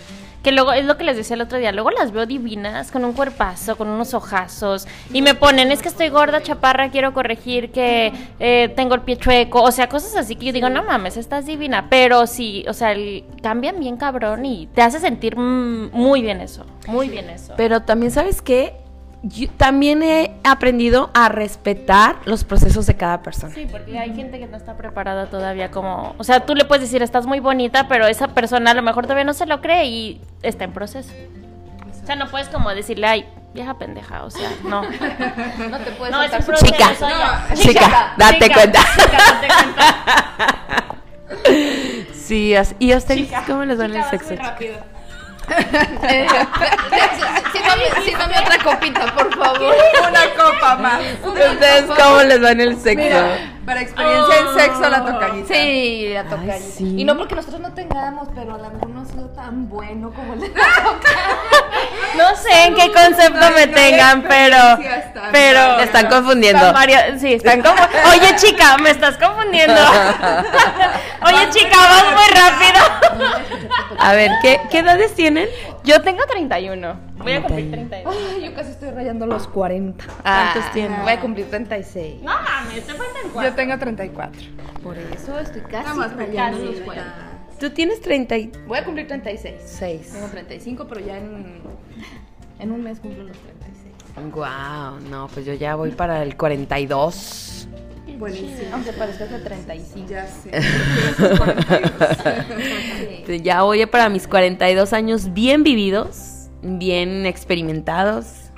[0.45, 3.05] Que luego, es lo que les decía el otro día, luego las veo divinas, con
[3.05, 7.73] un cuerpazo, con unos ojazos, y me ponen, es que estoy gorda, chaparra, quiero corregir
[7.73, 11.17] que eh, tengo el pie chueco, o sea, cosas así que yo digo, no mames,
[11.17, 12.95] estás divina, pero sí, o sea,
[13.43, 17.55] cambian bien cabrón y te hace sentir mm, muy bien eso, muy bien eso.
[17.57, 18.84] Pero también, ¿sabes qué?
[19.27, 23.55] Yo también he aprendido a respetar los procesos de cada persona.
[23.55, 26.83] Sí, porque hay gente que no está preparada todavía como, o sea, tú le puedes
[26.83, 29.87] decir, estás muy bonita, pero esa persona a lo mejor todavía no se lo cree
[29.87, 31.11] y está en proceso.
[32.03, 34.83] O sea, no puedes como decirle, ay, vieja pendeja, o sea, no.
[35.71, 36.67] No te puedes No, es un proceso.
[36.73, 37.55] Chica, ya.
[37.55, 38.81] chica, date cuenta.
[38.95, 40.85] Chica, date cuenta.
[42.15, 44.29] Sí, así- ¿y a ustedes Chica, cómo les va en chica, el sexo?
[44.35, 44.77] muy rápido.
[48.03, 49.75] Sírvame, otra copita, por favor.
[50.09, 51.01] Una copa más.
[51.25, 53.05] ¿Ustedes cómo les va en el sexo?
[53.05, 55.55] Mira, para experiencia en sexo la tocallita.
[55.55, 56.55] Sí, la toca.
[56.59, 56.95] sí.
[56.99, 60.11] Y no porque nosotros no tengamos, pero a lo mejor no ha sido tan bueno
[60.13, 60.41] como el
[62.17, 64.57] No sé en qué concepto No me no tengan, pero.
[65.33, 65.77] Pero.
[65.77, 66.59] Me están confundiendo.
[66.67, 67.75] Están varia- sí, están como.
[68.11, 69.75] Oye, chica, me estás confundiendo.
[71.23, 72.81] Oye, chica, vas muy rápido.
[73.99, 75.49] A ver, ¿qué, qué edades tienen?
[75.85, 76.95] Yo tengo 31.
[77.19, 78.11] Voy a cumplir 31.
[78.35, 80.05] Ay, yo casi estoy rayando los 40.
[80.23, 81.03] ¿Cuántos tienes?
[81.03, 82.23] Voy a cumplir 36.
[82.23, 83.55] No mames, te faltan Yo cuatro.
[83.55, 84.43] tengo 34.
[84.83, 86.85] Por eso estoy casi más rayando casi, los güey.
[86.99, 87.15] 40.
[87.61, 88.65] Tú tienes 36.
[88.67, 90.11] Voy a cumplir 36.
[90.13, 91.63] Tengo 35, pero ya en,
[92.59, 94.35] en un mes cumplo los 36.
[94.35, 97.69] Wow, no, pues yo ya voy para el 42.
[98.25, 98.71] Buenísimo.
[98.73, 100.09] Aunque parezca de 35.
[100.09, 100.51] Ya sé.
[103.27, 103.43] Sí.
[103.43, 108.51] Ya voy para mis 42 años bien vividos, bien experimentados,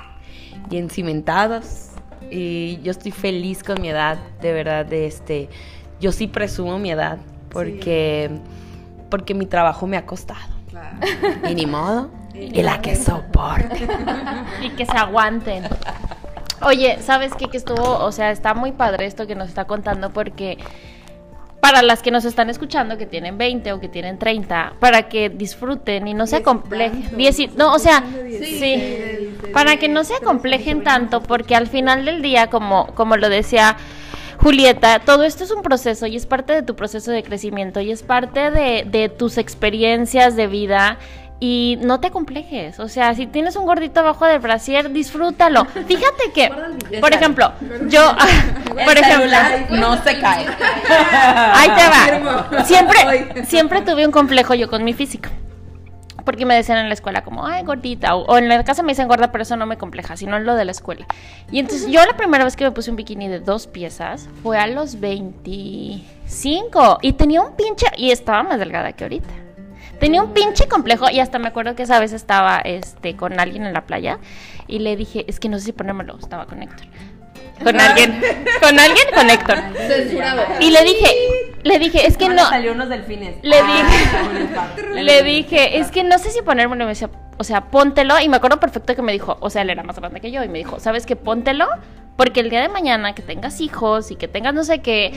[0.69, 1.89] bien cimentados.
[2.31, 5.49] Y yo estoy feliz con mi edad, de verdad, de este.
[6.01, 7.19] Yo sí presumo mi edad,
[7.51, 8.31] porque,
[9.11, 10.55] porque mi trabajo me ha costado.
[10.71, 10.97] Claro.
[11.49, 12.09] Y ni modo.
[12.35, 13.89] Y la que soporte.
[14.63, 15.65] Y que se aguanten.
[16.63, 17.49] Oye, ¿sabes qué?
[17.49, 20.59] Que estuvo, o sea, está muy padre esto que nos está contando porque
[21.61, 25.29] para las que nos están escuchando que tienen 20 o que tienen 30, para que
[25.31, 27.03] disfruten y no se Diez y complejen.
[27.03, 29.37] tantos, Diez y- nos no, o sea, sí.
[29.53, 33.77] para que no se acomplejen tanto, porque al final del día, como, como lo decía
[34.39, 37.91] Julieta, todo esto es un proceso y es parte de tu proceso de crecimiento y
[37.91, 40.99] es parte de, de tus experiencias de vida.
[41.39, 45.65] Y no te complejes, o sea, si tienes un gordito abajo del brasier, disfrútalo.
[45.87, 46.51] Fíjate que,
[46.99, 47.53] por ejemplo,
[47.89, 48.17] yo,
[48.85, 49.37] por ejemplo,
[49.71, 50.47] no se cae.
[51.53, 52.65] Ahí te va.
[52.65, 55.29] Siempre, siempre tuve un complejo yo con mi físico.
[56.25, 58.17] Porque me decían en la escuela como, ay, gordita.
[58.17, 60.45] O, o en la casa me dicen gorda, pero eso no me compleja, sino en
[60.45, 61.07] lo de la escuela.
[61.53, 64.59] Y entonces yo la primera vez que me puse un bikini de dos piezas fue
[64.59, 66.99] a los 25.
[67.03, 67.87] Y tenía un pinche...
[67.97, 69.46] Y estaba más delgada que ahorita.
[69.99, 73.65] Tenía un pinche complejo y hasta me acuerdo que esa vez estaba este, con alguien
[73.65, 74.19] en la playa
[74.67, 76.87] y le dije, es que no sé si ponérmelo, estaba con Héctor.
[77.63, 78.21] Con alguien,
[78.61, 79.59] con alguien, con Héctor.
[79.89, 80.43] Censurado.
[80.61, 81.09] Y le dije,
[81.63, 83.37] le dije, es que no, salió unos delfines.
[83.43, 86.83] le dije, le dije, es que no sé si ponérmelo.
[86.83, 88.21] Y me decía, o sea, póntelo.
[88.21, 90.45] Y me acuerdo perfecto que me dijo, o sea, él era más grande que yo.
[90.45, 91.17] Y me dijo, ¿sabes qué?
[91.17, 91.67] Póntelo.
[92.17, 95.13] Porque el día de mañana que tengas hijos y que tengas no sé qué,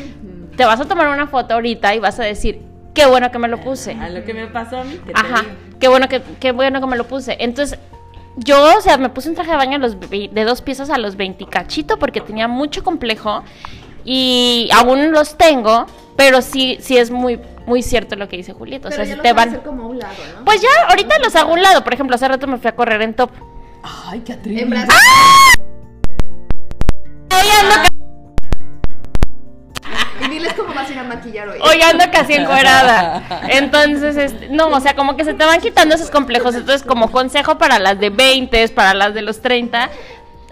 [0.57, 2.61] te vas a tomar una foto ahorita y vas a decir,
[2.99, 3.93] qué bueno que me lo puse.
[3.93, 4.99] A lo que me pasó a mí.
[5.13, 5.45] Ajá,
[5.79, 7.37] qué bueno que, qué bueno que me lo puse.
[7.39, 7.79] Entonces,
[8.35, 11.15] yo, o sea, me puse un traje de baño los, de dos piezas a los
[11.15, 13.43] 20 cachito porque tenía mucho complejo
[14.03, 15.85] y aún los tengo,
[16.17, 18.89] pero sí, sí es muy, muy cierto lo que dice Julieta.
[18.89, 19.55] O sea, si te van...
[19.61, 20.43] como a un lado, ¿no?
[20.43, 21.83] Pues ya, ahorita los hago a un lado.
[21.85, 23.31] Por ejemplo, hace rato me fui a correr en top.
[23.81, 24.63] Ay, qué atrevido.
[24.63, 24.93] En brazos.
[24.93, 25.78] Hoy
[30.89, 31.59] vas a ir a maquillar hoy.
[31.61, 33.23] hoy ando casi encuerada.
[33.49, 36.55] Entonces, este, no, o sea, como que se te van quitando esos complejos.
[36.55, 39.89] Entonces, como consejo para las de 20, para las de los 30,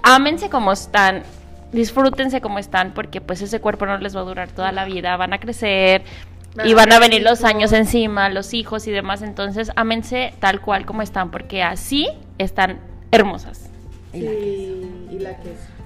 [0.04, 1.24] ámense como están.
[1.72, 5.18] Disfrútense como están, porque pues ese cuerpo no les va a durar toda la vida,
[5.18, 6.04] van a crecer
[6.64, 10.86] y van a venir los años encima, los hijos y demás, entonces ámense tal cual
[10.86, 12.80] como están, porque así están
[13.12, 13.70] hermosas.
[14.14, 15.77] y la que es.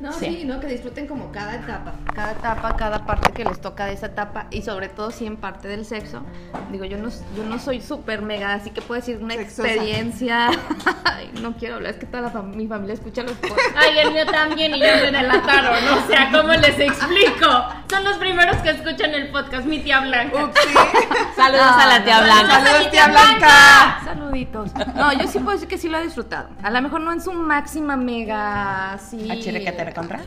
[0.00, 0.26] No, Sí.
[0.40, 0.44] sí.
[0.44, 0.60] ¿no?
[0.60, 4.46] Que disfruten como cada etapa, cada etapa, cada parte que les toca de esa etapa
[4.50, 6.22] y sobre todo si en parte del sexo.
[6.70, 9.68] Digo, yo no, yo no soy súper mega, así que puedo decir una Sexosa.
[9.68, 10.48] experiencia.
[11.04, 13.72] Ay, no quiero hablar, es que toda la fam- mi familia escucha los podcasts.
[13.76, 17.46] Ay, el mío también y ya me delataron, o sea, ¿cómo les explico?
[17.88, 20.50] Son los primeros que escuchan el podcast, mi tía Blanca.
[21.36, 22.60] Saludos a la tía Blanca.
[22.60, 24.00] Saludos, tía Blanca.
[24.04, 24.70] Saluditos.
[24.94, 26.48] No, yo sí puedo decir que sí lo he disfrutado.
[26.62, 29.30] A lo mejor no en su máxima mega, así.
[29.30, 29.34] ¿A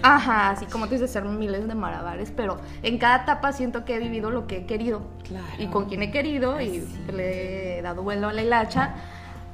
[0.04, 3.96] Ajá, así como tú dices, hacer miles de malabares, pero en cada etapa siento que
[3.96, 5.02] he vivido lo que he querido.
[5.28, 5.46] Claro.
[5.58, 8.96] Y con quien he querido y le he dado vuelo a la hilacha.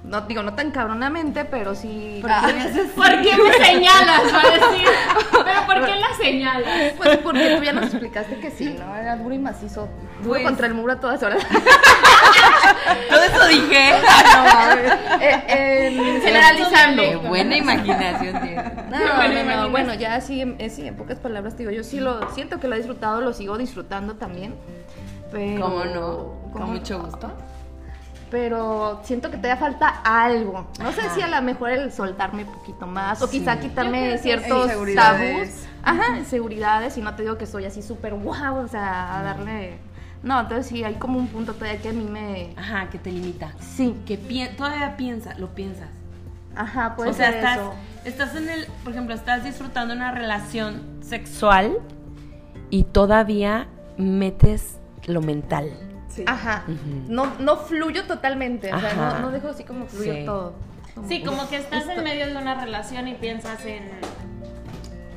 [0.04, 2.22] No digo, no tan cabronamente, pero sí.
[2.28, 2.46] Ah.
[2.94, 4.22] ¿Por qué me señalas?
[4.34, 4.88] Va a decir.
[5.32, 6.94] ¿Pero por qué la señalas?
[6.98, 8.94] Pues porque tú ya nos explicaste que sí, ¿no?
[8.98, 9.88] Era duro y macizo.
[10.22, 11.42] Duro Pues- contra el muro a todas horas.
[13.10, 13.92] Todo eso dije.
[15.22, 17.02] Eh, en- generalizando.
[17.02, 18.76] Qué buena imaginación tienes.
[18.90, 22.30] No, no, no, bueno, ya sí, eh, sí, en pocas palabras digo, yo sí lo
[22.34, 24.56] siento que lo he disfrutado, lo sigo disfrutando también.
[25.32, 26.18] Pero, ¿Cómo no?
[26.52, 27.06] ¿cómo Con mucho no?
[27.06, 27.32] gusto.
[28.30, 30.68] Pero siento que todavía falta algo.
[30.80, 34.66] No sé si a lo mejor el soltarme un poquito más o quizá quitarme ciertos
[34.66, 35.38] Inseguridades.
[35.38, 35.68] tabús.
[35.84, 39.78] Ajá, inseguridades y no te digo que soy así súper guau, o sea, a darle...
[40.24, 42.54] No, entonces sí, hay como un punto todavía que a mí me...
[42.56, 43.54] Ajá, que te limita.
[43.60, 45.90] Sí, Que pi- todavía piensa, lo piensas.
[46.56, 47.74] ajá, puede o sea, ser estás, eso.
[48.06, 51.78] estás en el, por ejemplo, estás disfrutando una relación sexual
[52.70, 55.72] y todavía metes lo mental.
[56.08, 56.24] Sí.
[56.28, 56.64] Ajá,
[57.10, 60.26] no, no fluyo totalmente, o sea, no, no dejo así como fluir Sí.
[60.26, 60.54] todo.
[61.08, 63.90] Sí, como que estás en medio de una relación y piensas en.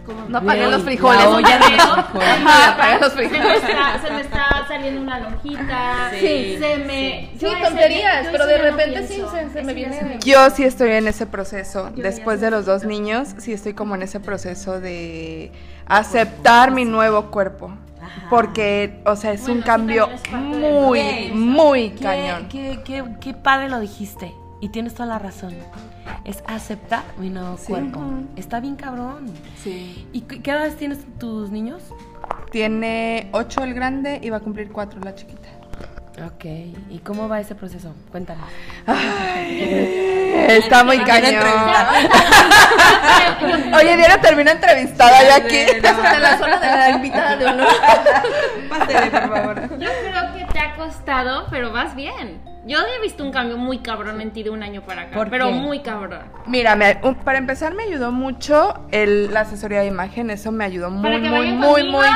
[0.07, 1.23] Como- No apagué los frijoles.
[1.25, 2.29] la olla de los Ajá, frijoles.
[2.47, 3.63] Ajá, apagué los Se me, frijoles.
[3.65, 6.11] está, se me está saliendo una lonjita.
[6.19, 6.57] Sí.
[6.59, 7.31] Se me.
[7.39, 11.27] Sí, tonterías, pero de repente sí se- se me viene- Yo sí estoy en ese
[11.27, 11.91] proceso.
[11.95, 15.53] Yo Después de los dos niños, sí estoy como en ese proceso de
[15.87, 17.73] aceptar mi nuevo cuerpo.
[18.01, 18.27] Ajá.
[18.31, 22.49] Porque, o sea, es Bueno, un cambio muy, muy Qué, cañón.
[22.49, 24.33] Qué, qué, qué padre lo dijiste.
[24.61, 25.55] Y tienes toda la razón.
[26.25, 27.67] Es aceptar mi nuevo Sí.
[27.67, 27.99] cuerpo.
[28.01, 28.27] Ujú.
[28.37, 29.33] Está bien cabrón.
[29.63, 30.07] Sí.
[30.13, 31.83] ¿Y qué edades tienes tus niños?
[32.51, 35.49] Tiene ocho el grande y va a cumplir cuatro la chiquita.
[36.25, 36.45] Ok.
[36.91, 37.95] ¿Y cómo va ese proceso?
[38.11, 38.49] Cuéntanos.
[40.49, 41.43] Está muy cañón.
[43.75, 45.57] Oye, Diana termina entrevistada ya aquí.
[45.57, 47.69] De la zona de la invitada de honor.
[48.71, 49.79] Pásale, por favor.
[49.79, 52.41] Yo creo que te ha costado, pero vas bien.
[52.67, 55.15] Yo he visto un cambio muy cabrón en ti de un año para acá.
[55.17, 55.53] ¿Por pero qué?
[55.55, 56.23] muy cabrón.
[56.47, 60.65] Mira, me- un- para empezar me ayudó mucho el, la asesoría de imagen, eso me
[60.65, 61.99] ayudó muy, Para que muy, muy, conmigo.
[61.99, 62.07] muy.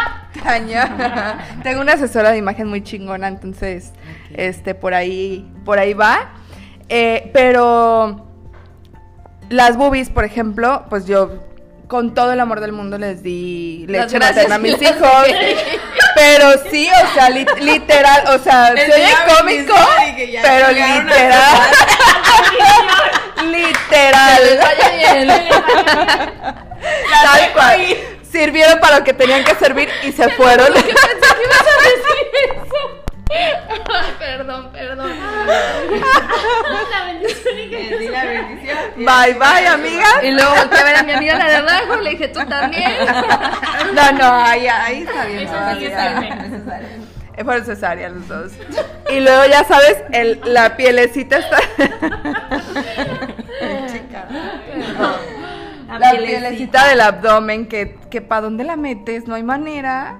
[1.62, 3.92] Tengo una asesora de imagen muy chingona, entonces,
[4.34, 6.32] este, por ahí, por ahí va.
[6.88, 8.26] Eh, pero
[9.50, 11.30] Las boobies, por ejemplo, pues yo
[11.90, 15.26] con todo el amor del mundo les di leche materna a mis hijos.
[16.14, 21.60] Pero sí, o sea, li- literal, o sea, día cómico, 26 que ya pero literal.
[23.50, 24.60] literal.
[27.22, 27.96] Tal cual.
[28.30, 30.68] Sirvieron para lo que tenían que servir y se fueron.
[30.72, 32.99] ¿Qué pensé que ibas a decir eso?
[34.18, 35.10] Perdón, perdón.
[36.90, 38.78] La bendición y que- di la bendición.
[38.96, 40.06] Bye, bye, amiga.
[40.22, 42.40] Y luego volteé a ver a mi amiga la de abajo y le dije, ¿tú
[42.46, 42.90] también?
[43.94, 45.40] No, no, ahí, ahí está bien.
[45.40, 46.28] Eso sí es firme.
[47.36, 48.52] Eh, Fueron cesáreas los dos.
[49.10, 51.58] Y luego ya sabes, el, la pielecita está.
[55.98, 60.18] La pielecita del abdomen, que, que para dónde la metes, no hay manera.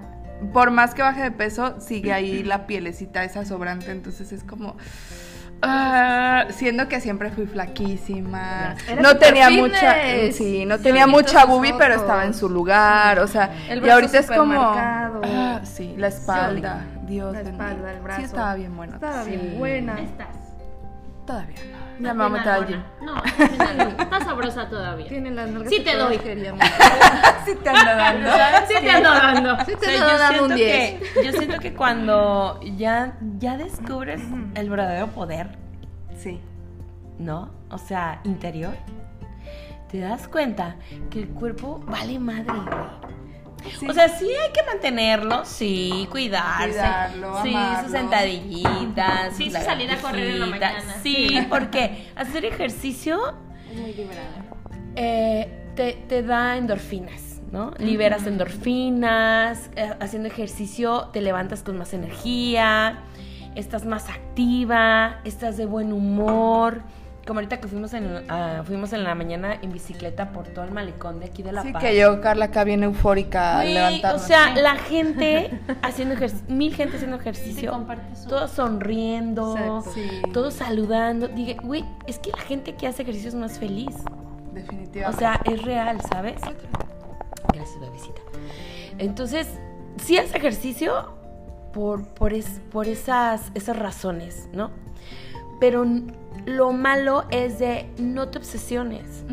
[0.53, 3.90] Por más que baje de peso, sigue ahí la pielecita esa sobrante.
[3.92, 4.76] Entonces es como.
[5.62, 8.74] ah, siendo que siempre fui flaquísima.
[9.00, 9.72] No tenía fitness.
[9.72, 9.94] mucha.
[10.33, 13.18] Sí, no tenía mucha boobie, pero estaba en su lugar.
[13.20, 14.61] O sea, El y brazo ahorita es como.
[14.62, 16.85] ah, sí, la espalda.
[17.07, 18.20] Dios La espalda, el brazo.
[18.20, 18.94] Sí, estaba bien bueno.
[18.94, 19.31] Estaba Sí.
[19.31, 20.00] bien buena.
[20.00, 20.29] Estás.
[21.26, 21.89] Todavía no.
[22.01, 22.83] Ya me voy a meter al gym.
[23.03, 23.23] No,
[24.03, 25.07] estás sabrosa todavía.
[25.09, 26.17] Tiene las nalgas Sí te doy.
[27.45, 28.31] Sí te ando dando.
[28.69, 29.65] Sí te ando dando.
[29.65, 31.01] Sí te ando dando un siento 10.
[31.15, 34.21] que, yo siento que cuando ya, ya descubres
[34.55, 35.59] el verdadero poder,
[36.17, 36.41] Sí.
[37.19, 37.51] ¿no?
[37.71, 38.75] O sea, interior,
[39.91, 40.77] te das cuenta
[41.11, 43.11] que el cuerpo vale madre, güey.
[43.79, 43.87] Sí.
[43.88, 46.70] O sea, sí hay que mantenerlo, sí, cuidarse.
[46.70, 47.83] Cuidarlo, sí, amarlo.
[47.83, 49.37] sus sentadillitas.
[49.37, 50.94] Sí, su salida a correr en la mañana.
[51.03, 53.18] Sí, porque hacer ejercicio
[53.70, 54.44] Es muy liberada.
[54.96, 57.73] eh, te, te da endorfinas, ¿no?
[57.79, 62.99] Liberas endorfinas, eh, haciendo ejercicio te levantas con más energía,
[63.55, 66.83] estás más activa, estás de buen humor.
[67.27, 70.73] Como ahorita que fuimos en, ah, fuimos en la mañana en bicicleta por todo el
[70.73, 71.83] malecón de aquí de La Sí, Paz.
[71.83, 74.19] que yo, Carla, acá bien eufórica levantarme.
[74.21, 75.51] o sea, la gente
[75.83, 77.87] haciendo ejercicio, mil gente haciendo ejercicio,
[78.29, 79.83] todos sonriendo.
[79.95, 80.23] Sí.
[80.33, 81.29] todos saludando.
[81.29, 83.95] Dije, güey, es que la gente que hace ejercicio es más feliz.
[84.53, 85.07] Definitivamente.
[85.07, 86.41] O sea, es real, ¿sabes?
[87.53, 88.21] Gracias, bebecita.
[88.99, 89.47] Entonces,
[89.99, 91.13] sí haz ejercicio
[91.73, 94.71] por, por, es- por esas, esas razones, ¿no?
[95.61, 95.85] Pero
[96.46, 99.25] lo malo es de no te obsesiones.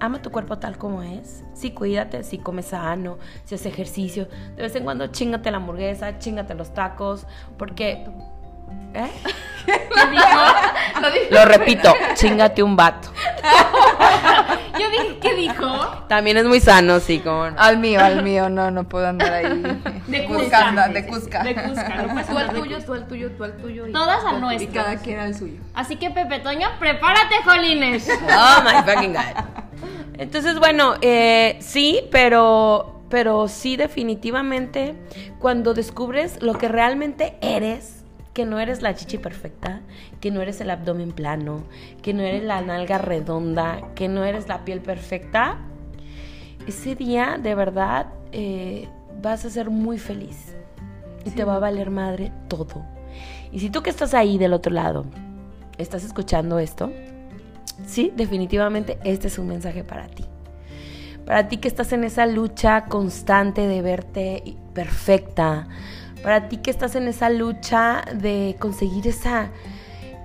[0.00, 1.42] Ama tu cuerpo tal como es.
[1.54, 4.28] Sí, cuídate, sí come sano, si hace ejercicio.
[4.56, 8.06] De vez en cuando chingate la hamburguesa, chingate los tacos, porque...
[8.94, 9.10] ¿Eh?
[9.66, 11.30] ¿Qué dijo?
[11.30, 13.08] Lo repito, chingate un vato.
[14.78, 15.66] Yo dije, ¿qué dijo?
[16.08, 17.50] También es muy sano, sí, como...
[17.50, 17.60] no.
[17.60, 19.62] Al mío, al mío, no, no puedo andar ahí
[20.06, 20.88] De buscando, Cusca.
[20.88, 21.42] de Cusca.
[21.44, 23.86] De Cusca, no Tú al tuyo, tú al tuyo, tú al tuyo.
[23.86, 24.72] y- Todas al Y nuestro.
[24.72, 25.60] cada quien al suyo.
[25.74, 28.08] Así que Pepe Toño, prepárate, Jolines.
[28.10, 29.44] Oh my fucking god.
[30.18, 34.94] Entonces, bueno, eh, sí, pero, pero sí, definitivamente,
[35.38, 37.97] cuando descubres lo que realmente eres,
[38.38, 39.80] que no eres la chichi perfecta,
[40.20, 41.64] que no eres el abdomen plano,
[42.02, 45.58] que no eres la nalga redonda, que no eres la piel perfecta,
[46.68, 48.86] ese día de verdad eh,
[49.20, 50.54] vas a ser muy feliz
[51.24, 52.84] y te va a valer madre todo.
[53.50, 55.04] Y si tú que estás ahí del otro lado,
[55.76, 56.92] estás escuchando esto,
[57.86, 60.24] sí, definitivamente este es un mensaje para ti.
[61.26, 65.66] Para ti que estás en esa lucha constante de verte perfecta.
[66.22, 69.50] Para ti que estás en esa lucha de conseguir esa,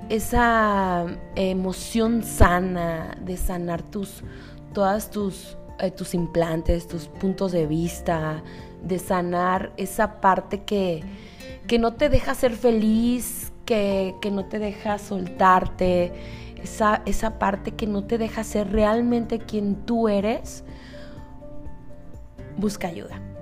[0.09, 4.23] esa emoción sana, de sanar tus,
[4.73, 8.41] todas tus, eh, tus implantes, tus puntos de vista,
[8.83, 11.03] de sanar esa parte que,
[11.67, 16.11] que no te deja ser feliz, que, que no te deja soltarte,
[16.61, 20.63] esa, esa parte que no te deja ser realmente quien tú eres,
[22.57, 23.32] busca ayuda.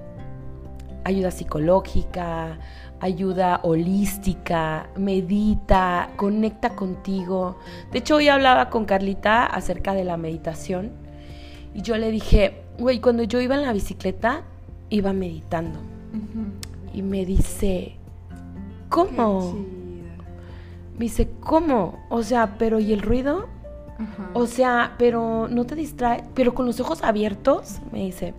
[1.03, 2.59] Ayuda psicológica,
[2.99, 7.57] ayuda holística, medita, conecta contigo.
[7.91, 10.91] De hecho, hoy hablaba con Carlita acerca de la meditación
[11.73, 14.43] y yo le dije, güey, cuando yo iba en la bicicleta,
[14.89, 15.79] iba meditando.
[16.93, 17.95] Y me dice,
[18.89, 19.55] ¿cómo?
[20.97, 22.05] Me dice, ¿cómo?
[22.09, 23.47] O sea, pero ¿y el ruido?
[24.33, 28.33] O sea, pero no te distrae, pero con los ojos abiertos, me dice.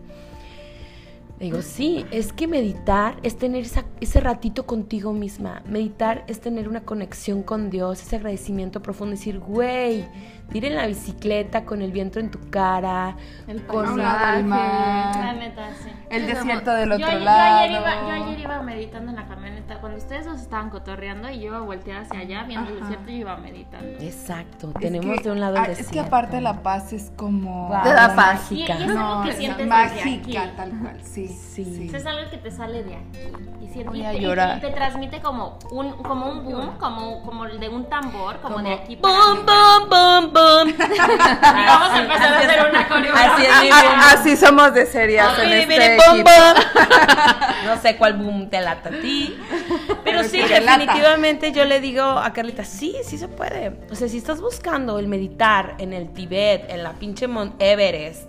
[1.42, 5.60] Digo, sí, es que meditar es tener esa- ese ratito contigo misma.
[5.68, 9.16] Meditar es tener una conexión con Dios, ese agradecimiento profundo.
[9.16, 10.06] Decir, güey,
[10.52, 13.16] ir en la bicicleta con el viento en tu cara,
[13.46, 15.16] El con A un lado del mar.
[15.16, 15.90] La neta, sí.
[16.10, 17.58] El desierto del Yo, otro yo lado.
[17.60, 19.80] ayer iba, yo ayer iba meditando en la camioneta.
[19.80, 22.84] Cuando ustedes dos estaban cotorreando y yo iba a voltear hacia allá viendo el Ajá.
[22.86, 23.88] desierto, yo iba meditando.
[24.00, 26.08] Exacto, Es tenemos que- de un lado el Es que desierto.
[26.08, 27.70] aparte la paz es como...
[27.82, 28.52] Te da la paz.
[28.52, 28.74] Y, y mágica.
[28.74, 30.56] es algo No, que es sientes mágica, aquí.
[30.56, 31.28] tal cual, sí.
[31.28, 31.86] Sí.
[31.86, 33.18] O sea, es algo que te sale de aquí.
[33.62, 34.60] Y, y a te, y llorar.
[34.60, 38.74] te transmite como un, como un boom, como, como el de un tambor, como, de
[38.74, 40.31] aquí para Boom, arriba.
[40.32, 43.48] Vamos a empezar a hacer una coreografía.
[44.10, 46.24] Así es somos de serias en este bom.
[47.64, 49.38] No sé cuál boom te lata a ti.
[50.04, 53.72] Pero Pero sí, definitivamente yo le digo a Carlita, sí, sí se puede.
[53.90, 58.28] O sea, si estás buscando el meditar en el Tibet, en la pinche Mount Everest,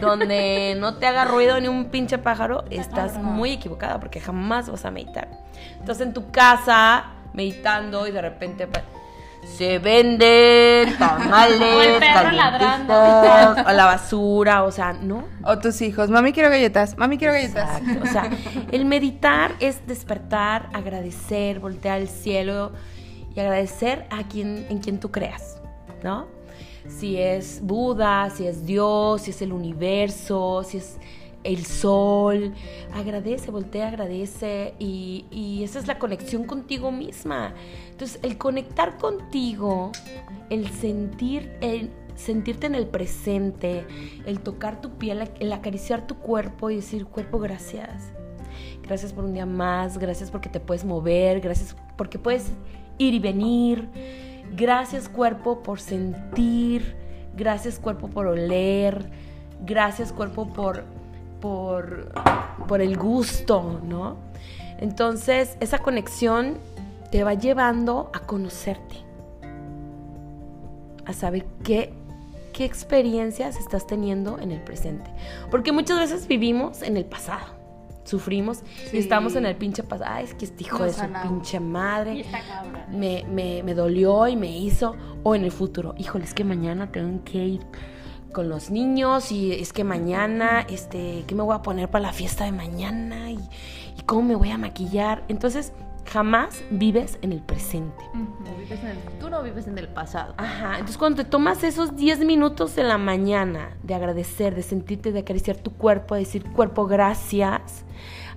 [0.00, 4.84] donde no te haga ruido ni un pinche pájaro, estás muy equivocada porque jamás vas
[4.84, 5.28] a meditar.
[5.78, 8.68] Entonces en tu casa, meditando y de repente...
[9.44, 11.60] Se venden tamales,
[12.88, 17.34] O o la basura, o sea, no, O tus hijos, mami quiero galletas, mami quiero
[17.34, 17.80] galletas.
[17.80, 18.04] Exacto.
[18.04, 18.30] O sea,
[18.72, 22.72] el meditar es despertar, agradecer, voltear al cielo
[23.34, 25.60] y agradecer a quien en quien tú creas,
[26.02, 26.26] ¿no?
[26.88, 30.98] Si es Buda, si es Dios, si es el universo, si es
[31.44, 32.52] el sol,
[32.92, 37.54] agradece, voltea, agradece y, y esa es la conexión contigo misma.
[37.90, 39.92] Entonces, el conectar contigo,
[40.50, 43.86] el sentir, el sentirte en el presente,
[44.26, 48.12] el tocar tu piel, el acariciar tu cuerpo y decir, cuerpo, gracias.
[48.82, 52.52] Gracias por un día más, gracias porque te puedes mover, gracias porque puedes
[52.98, 53.88] ir y venir.
[54.54, 56.94] Gracias cuerpo por sentir,
[57.36, 59.10] gracias cuerpo por oler,
[59.64, 60.84] gracias cuerpo por,
[61.44, 62.10] por,
[62.66, 64.16] por el gusto, ¿no?
[64.78, 66.56] Entonces esa conexión
[67.10, 68.96] te va llevando a conocerte,
[71.04, 71.92] a saber qué,
[72.54, 75.10] qué experiencias estás teniendo en el presente.
[75.50, 77.44] Porque muchas veces vivimos en el pasado,
[78.04, 78.96] sufrimos Sí.
[78.96, 80.12] y estamos en el pinche pasado.
[80.14, 82.24] Ay, es que este hijo de su pinche madre
[82.90, 86.90] me, me, me dolió y me hizo, o en el futuro, híjole, es que mañana
[86.90, 87.60] tengo que ir
[88.34, 92.12] con los niños y es que mañana, este, ¿qué me voy a poner para la
[92.12, 93.30] fiesta de mañana?
[93.30, 93.38] ¿Y,
[93.96, 95.24] y cómo me voy a maquillar?
[95.28, 95.72] Entonces,
[96.10, 98.04] jamás vives en el presente.
[98.12, 100.34] O vives en el futuro o vives en el pasado.
[100.36, 105.12] Ajá, entonces cuando te tomas esos 10 minutos en la mañana de agradecer, de sentirte,
[105.12, 107.84] de acariciar tu cuerpo, de decir cuerpo gracias,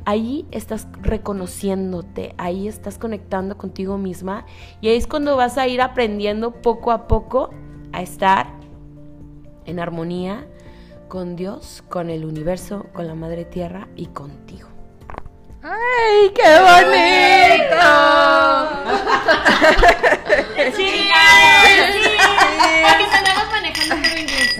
[0.05, 4.45] ahí estás reconociéndote, ahí estás conectando contigo misma
[4.79, 7.49] y ahí es cuando vas a ir aprendiendo poco a poco
[7.91, 8.56] a estar
[9.67, 10.47] en armonía
[11.07, 14.67] con Dios, con el universo, con la madre tierra y contigo.
[15.63, 17.85] ¡Ay, qué bonito!
[22.81, 24.55] Porque andamos manejando puro inglés.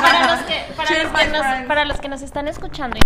[0.00, 2.98] Para los que, para los que, nos, para los que nos están escuchando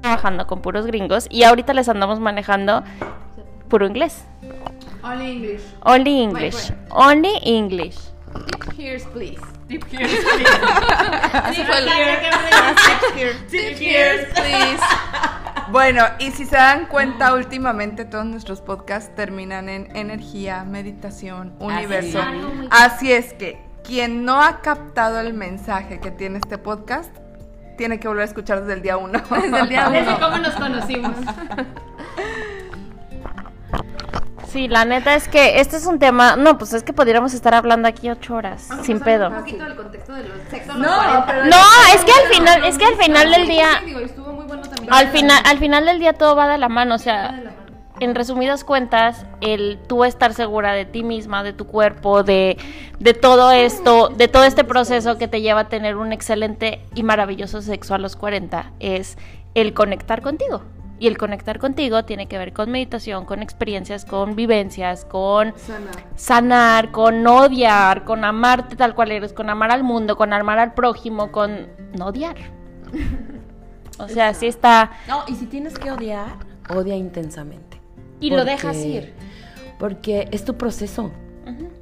[0.00, 2.82] trabajando con puros gringos y ahorita les andamos manejando
[3.68, 4.24] puro inglés.
[5.02, 5.62] Only English.
[5.84, 6.72] Only English.
[6.90, 8.07] Only English.
[8.76, 9.40] Here's please.
[9.68, 10.06] Deep here.
[11.32, 11.88] Así fue el
[13.76, 14.82] Cheers, please.
[15.70, 22.20] Bueno, y si se dan cuenta, últimamente todos nuestros podcasts terminan en energía, meditación, universo.
[22.70, 27.14] Así es que quien no ha captado el mensaje que tiene este podcast,
[27.76, 29.20] tiene que volver a escuchar desde el día uno.
[29.30, 30.20] Desde el día Desde uno.
[30.20, 31.16] cómo nos conocimos.
[34.50, 36.36] Sí, la neta es que este es un tema.
[36.36, 39.28] No, pues es que podríamos estar hablando aquí ocho horas, sin pedo.
[39.28, 40.74] Un poquito del contexto de los sexo.
[40.74, 41.56] No, pero No,
[41.94, 44.92] es que al final, es que al final del día, Digo, estuvo muy bueno también.
[44.92, 47.50] al final, al final del día todo va de la mano, o sea, de la
[47.50, 47.62] mano.
[48.00, 52.56] en resumidas cuentas, el tú estar segura de ti misma, de tu cuerpo, de,
[53.00, 57.02] de todo esto, de todo este proceso que te lleva a tener un excelente y
[57.02, 59.18] maravilloso sexo a los 40, es
[59.54, 60.62] el conectar contigo.
[61.00, 65.90] Y el conectar contigo tiene que ver con meditación, con experiencias, con vivencias, con Sana.
[66.16, 70.74] sanar, con odiar, con amarte tal cual eres, con amar al mundo, con amar al
[70.74, 72.36] prójimo, con no odiar.
[73.98, 74.92] O sea, sí está...
[75.08, 76.36] No, y si tienes que odiar,
[76.68, 77.80] odia intensamente.
[78.20, 79.14] Y lo dejas ir.
[79.78, 81.10] Porque es tu proceso.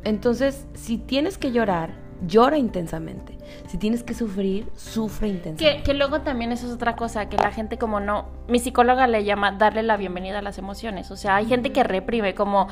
[0.05, 3.37] Entonces, si tienes que llorar, llora intensamente.
[3.69, 5.83] Si tienes que sufrir, sufre intensamente.
[5.83, 9.25] que luego también eso es otra cosa, que la gente como no, mi psicóloga le
[9.25, 12.69] llama darle la bienvenida a las emociones, o sea, hay gente que reprime como,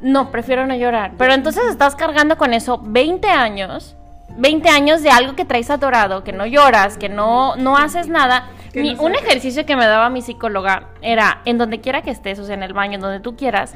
[0.00, 3.96] no, prefiero no llorar, pero entonces estás cargando con eso 20 años,
[4.36, 8.50] 20 años de algo que traes atorado, que no lloras, que no, no haces nada,
[8.72, 12.10] Que Mi- no un ejercicio que me daba mi psicóloga era en donde quiera que
[12.10, 13.74] estés, o sea, en el baño, en donde tú quieras,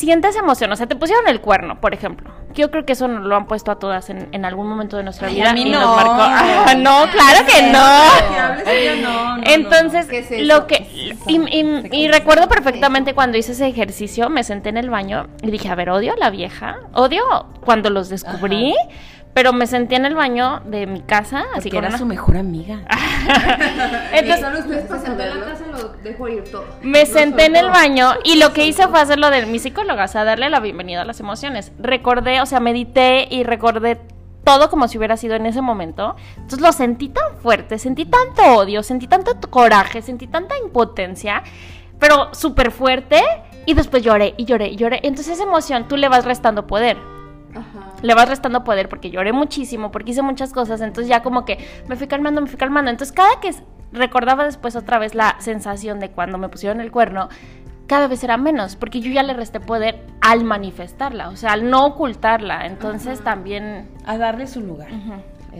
[0.00, 0.72] sientes emoción.
[0.72, 2.30] O sea, te pusieron el cuerno, por ejemplo.
[2.54, 5.04] Yo creo que eso nos lo han puesto a todas en, en algún momento de
[5.04, 5.50] nuestra Ay, vida.
[5.50, 5.80] a mí y no.
[5.80, 6.10] nos marcó.
[6.70, 9.42] Ah, no, claro que no.
[9.44, 10.08] Entonces,
[10.46, 10.86] lo que.
[11.26, 15.50] Y, y- y recuerdo perfectamente cuando hice ese ejercicio, me senté en el baño y
[15.50, 16.78] dije, a ver, odio a la vieja.
[16.92, 17.22] Odio
[17.64, 18.74] cuando los descubrí.
[19.32, 22.80] Pero me senté en el baño de mi casa, así con era su mejor amiga.
[24.12, 26.64] Entonces, Solo ustedes para en la casa lo dejo ir todo.
[26.82, 30.04] Me senté en el baño y lo que hice fue hacer lo de mi psicóloga,
[30.04, 31.72] o sea, darle la bienvenida a las emociones.
[31.78, 34.00] Recordé, o sea, medité y recordé
[34.44, 36.16] todo como si hubiera sido en ese momento.
[36.36, 41.42] Entonces lo sentí tan fuerte, sentí tanto odio, sentí tanto coraje, sentí tanta impotencia,
[41.98, 43.22] pero súper fuerte.
[43.66, 45.00] Y después lloré y lloré y lloré.
[45.02, 46.96] Entonces esa emoción tú le vas restando poder.
[48.02, 51.58] Le vas restando poder porque lloré muchísimo, porque hice muchas cosas, entonces ya como que
[51.88, 52.90] me fui calmando, me fui calmando.
[52.90, 53.54] Entonces cada que
[53.92, 57.28] recordaba después otra vez la sensación de cuando me pusieron el cuerno,
[57.86, 61.68] cada vez era menos, porque yo ya le resté poder al manifestarla, o sea, al
[61.68, 62.66] no ocultarla.
[62.66, 63.88] Entonces también...
[64.06, 64.90] A darle su lugar.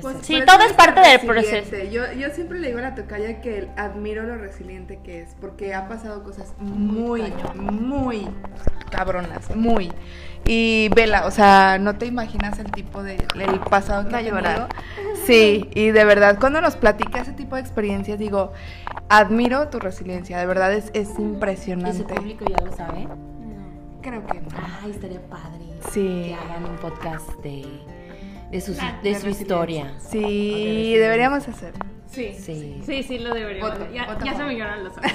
[0.01, 1.91] Pues, Sí, por todo es parte del resiliente.
[1.91, 5.75] Yo, yo siempre le digo a la tocaya que admiro lo resiliente que es, porque
[5.75, 8.29] ha pasado cosas muy, muy
[8.91, 9.91] cabronas, muy.
[10.47, 14.69] Y vela, o sea, no te imaginas el tipo de el pasado que ha tenido.
[15.25, 18.53] Sí, y de verdad, cuando nos platica ese tipo de experiencias, digo,
[19.09, 22.03] admiro tu resiliencia, de verdad es, es impresionante.
[22.15, 23.07] público ya lo sabe.
[24.01, 24.49] Creo que no.
[24.83, 25.61] Ay, estaría padre.
[25.93, 26.25] Sí.
[26.29, 27.67] Que hagan un podcast de,
[28.51, 29.95] de, su, Ah, de su historia.
[29.99, 31.75] Sí, deberíamos hacer.
[32.11, 32.35] Sí.
[32.39, 32.81] Sí.
[32.85, 33.79] Sí, sí, lo deberíamos.
[33.79, 35.13] Voto, ya voto ya se me lloran los ojos.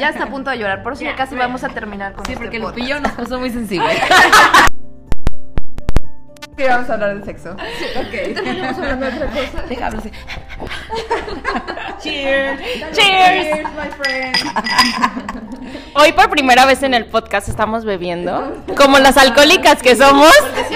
[0.00, 2.24] Ya está a punto de llorar, por eso ya Ya, casi vamos a terminar con
[2.24, 2.58] Sí, este porque.
[2.58, 3.88] Lupillo nos puso muy sensible.
[6.56, 7.50] Que vamos a hablar de sexo.
[7.52, 8.14] Ok.
[8.14, 9.62] Estamos hablando de otra cosa.
[9.68, 10.10] Déjame así.
[12.00, 12.60] Cheers.
[12.92, 13.68] Cheers.
[13.74, 14.36] my friend.
[15.96, 20.30] Hoy por primera vez en el podcast estamos bebiendo, como las alcohólicas que somos.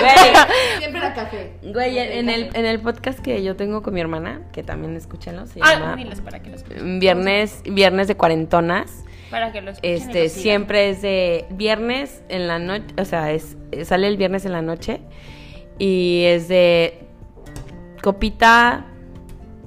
[0.79, 1.53] Siempre era café.
[1.62, 5.47] Güey, en el, en el podcast que yo tengo con mi hermana, que también escúchenlo,
[5.47, 6.99] se Ah, llama diles para que lo escuchen.
[6.99, 9.05] Viernes, Viernes de Cuarentonas.
[9.31, 9.91] Para que lo escuchen.
[9.93, 10.43] y Este, lo sigan.
[10.43, 14.62] siempre es de viernes en la noche, o sea, es, sale el viernes en la
[14.62, 15.01] noche
[15.79, 17.07] y es de
[18.03, 18.87] copita,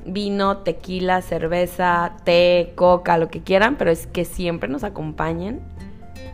[0.06, 5.62] vino, tequila, cerveza, té, coca, lo que quieran, pero es que siempre nos acompañen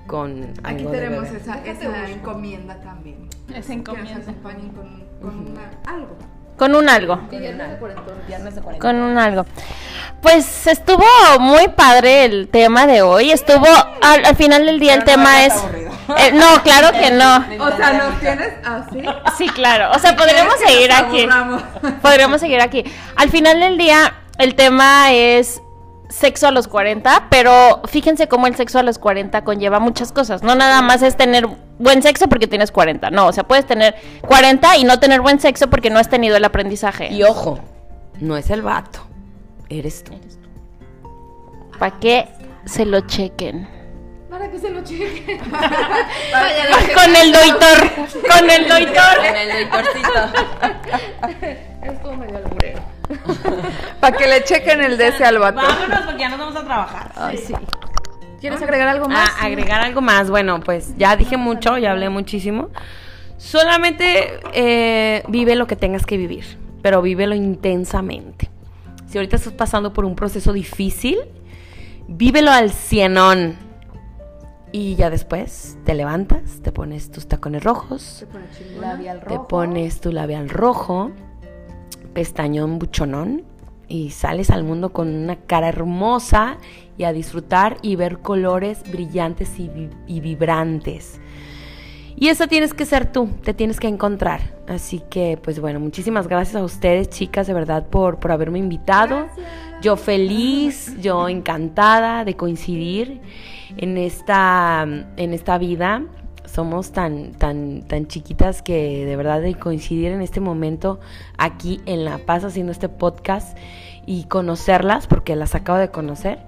[0.07, 1.41] con Aquí algo de tenemos beber.
[1.41, 3.28] esa, esa encomienda también.
[3.53, 4.13] Es Que encomienda.
[4.19, 6.15] nos acompañen con, con una- algo.
[6.58, 7.18] Con un algo.
[7.30, 8.16] Viernes de cuarentón.
[8.28, 8.93] Viernes de cuarentena.
[8.93, 9.45] Con un algo.
[10.22, 11.05] Pues estuvo
[11.39, 13.32] muy padre el tema de hoy.
[13.32, 13.68] Estuvo
[14.01, 15.53] al, al final del día el tema es.
[16.18, 17.45] Eh, no, claro que no.
[17.60, 19.03] O sea, ¿nos tienes así?
[19.38, 19.91] Sí, claro.
[19.93, 21.28] O sea, podríamos ¿Quieres que seguir aquí.
[22.01, 22.84] Podríamos seguir aquí.
[23.16, 25.62] Al final del día, el tema es
[26.10, 30.43] sexo a los 40, pero fíjense cómo el sexo a los 40 conlleva muchas cosas.
[30.43, 31.47] No nada más es tener
[31.80, 33.12] buen sexo porque tienes 40.
[33.12, 36.38] No, o sea, puedes tener 40 y no tener buen sexo porque no has tenido
[36.38, 37.12] el aprendizaje.
[37.12, 37.60] Y ojo,
[38.20, 38.99] no es el vato,
[39.70, 40.14] eres tú.
[41.78, 42.28] Para que
[42.66, 43.68] se lo chequen.
[44.30, 45.39] Para que se lo cheque.
[46.95, 47.91] Con el doitor.
[48.30, 49.26] Con el doitor.
[49.26, 50.20] En el doctorcito.
[51.84, 52.96] Estuvo medio alburero.
[53.99, 55.62] Para que le chequen el DC al vato.
[55.62, 57.12] Vámonos porque ya nos vamos a trabajar.
[57.16, 57.53] Ay, sí.
[58.39, 59.30] ¿Quieres agregar algo más?
[59.39, 60.30] Ah, agregar algo más.
[60.30, 62.70] Bueno, pues ya dije mucho, ya hablé muchísimo.
[63.38, 68.49] Solamente eh, vive lo que tengas que vivir, pero vívelo intensamente.
[69.08, 71.18] Si ahorita estás pasando por un proceso difícil,
[72.08, 73.55] vívelo al cienón.
[74.72, 78.26] Y ya después te levantas, te pones tus tacones rojos,
[78.80, 79.47] Labial te rojo.
[79.47, 81.12] pones tu labial rojo,
[82.18, 83.43] pestañón buchonón
[83.88, 86.57] y sales al mundo con una cara hermosa
[86.97, 91.22] y a disfrutar y ver colores brillantes y, vi- y vibrantes.
[92.15, 94.41] Y eso tienes que ser tú, te tienes que encontrar.
[94.68, 99.28] Así que, pues bueno, muchísimas gracias a ustedes, chicas, de verdad, por, por haberme invitado.
[99.84, 103.22] Yo feliz, yo encantada de coincidir
[103.78, 104.88] en esta,
[105.18, 106.01] en esta vida.
[106.58, 110.99] Somos tan, tan, tan chiquitas que de verdad de coincidir en este momento
[111.38, 113.55] aquí en La Paz haciendo este podcast
[114.08, 116.39] y conocerlas, porque las acabo de conocer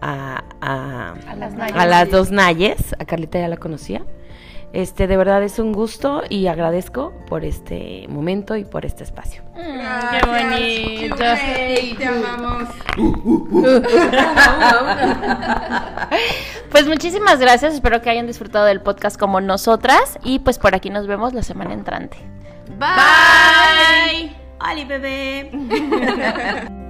[0.00, 4.04] a, a, A las a las dos Nayes, a Carlita ya la conocía.
[4.72, 9.42] Este, de verdad es un gusto y agradezco por este momento y por este espacio.
[9.54, 11.16] qué bonito.
[11.18, 12.68] Hey, te amamos.
[16.70, 20.88] Pues muchísimas gracias, espero que hayan disfrutado del podcast como nosotras y pues por aquí
[20.88, 22.16] nos vemos la semana entrante.
[22.78, 24.36] Bye.
[24.60, 25.50] ¡Hola, bebé!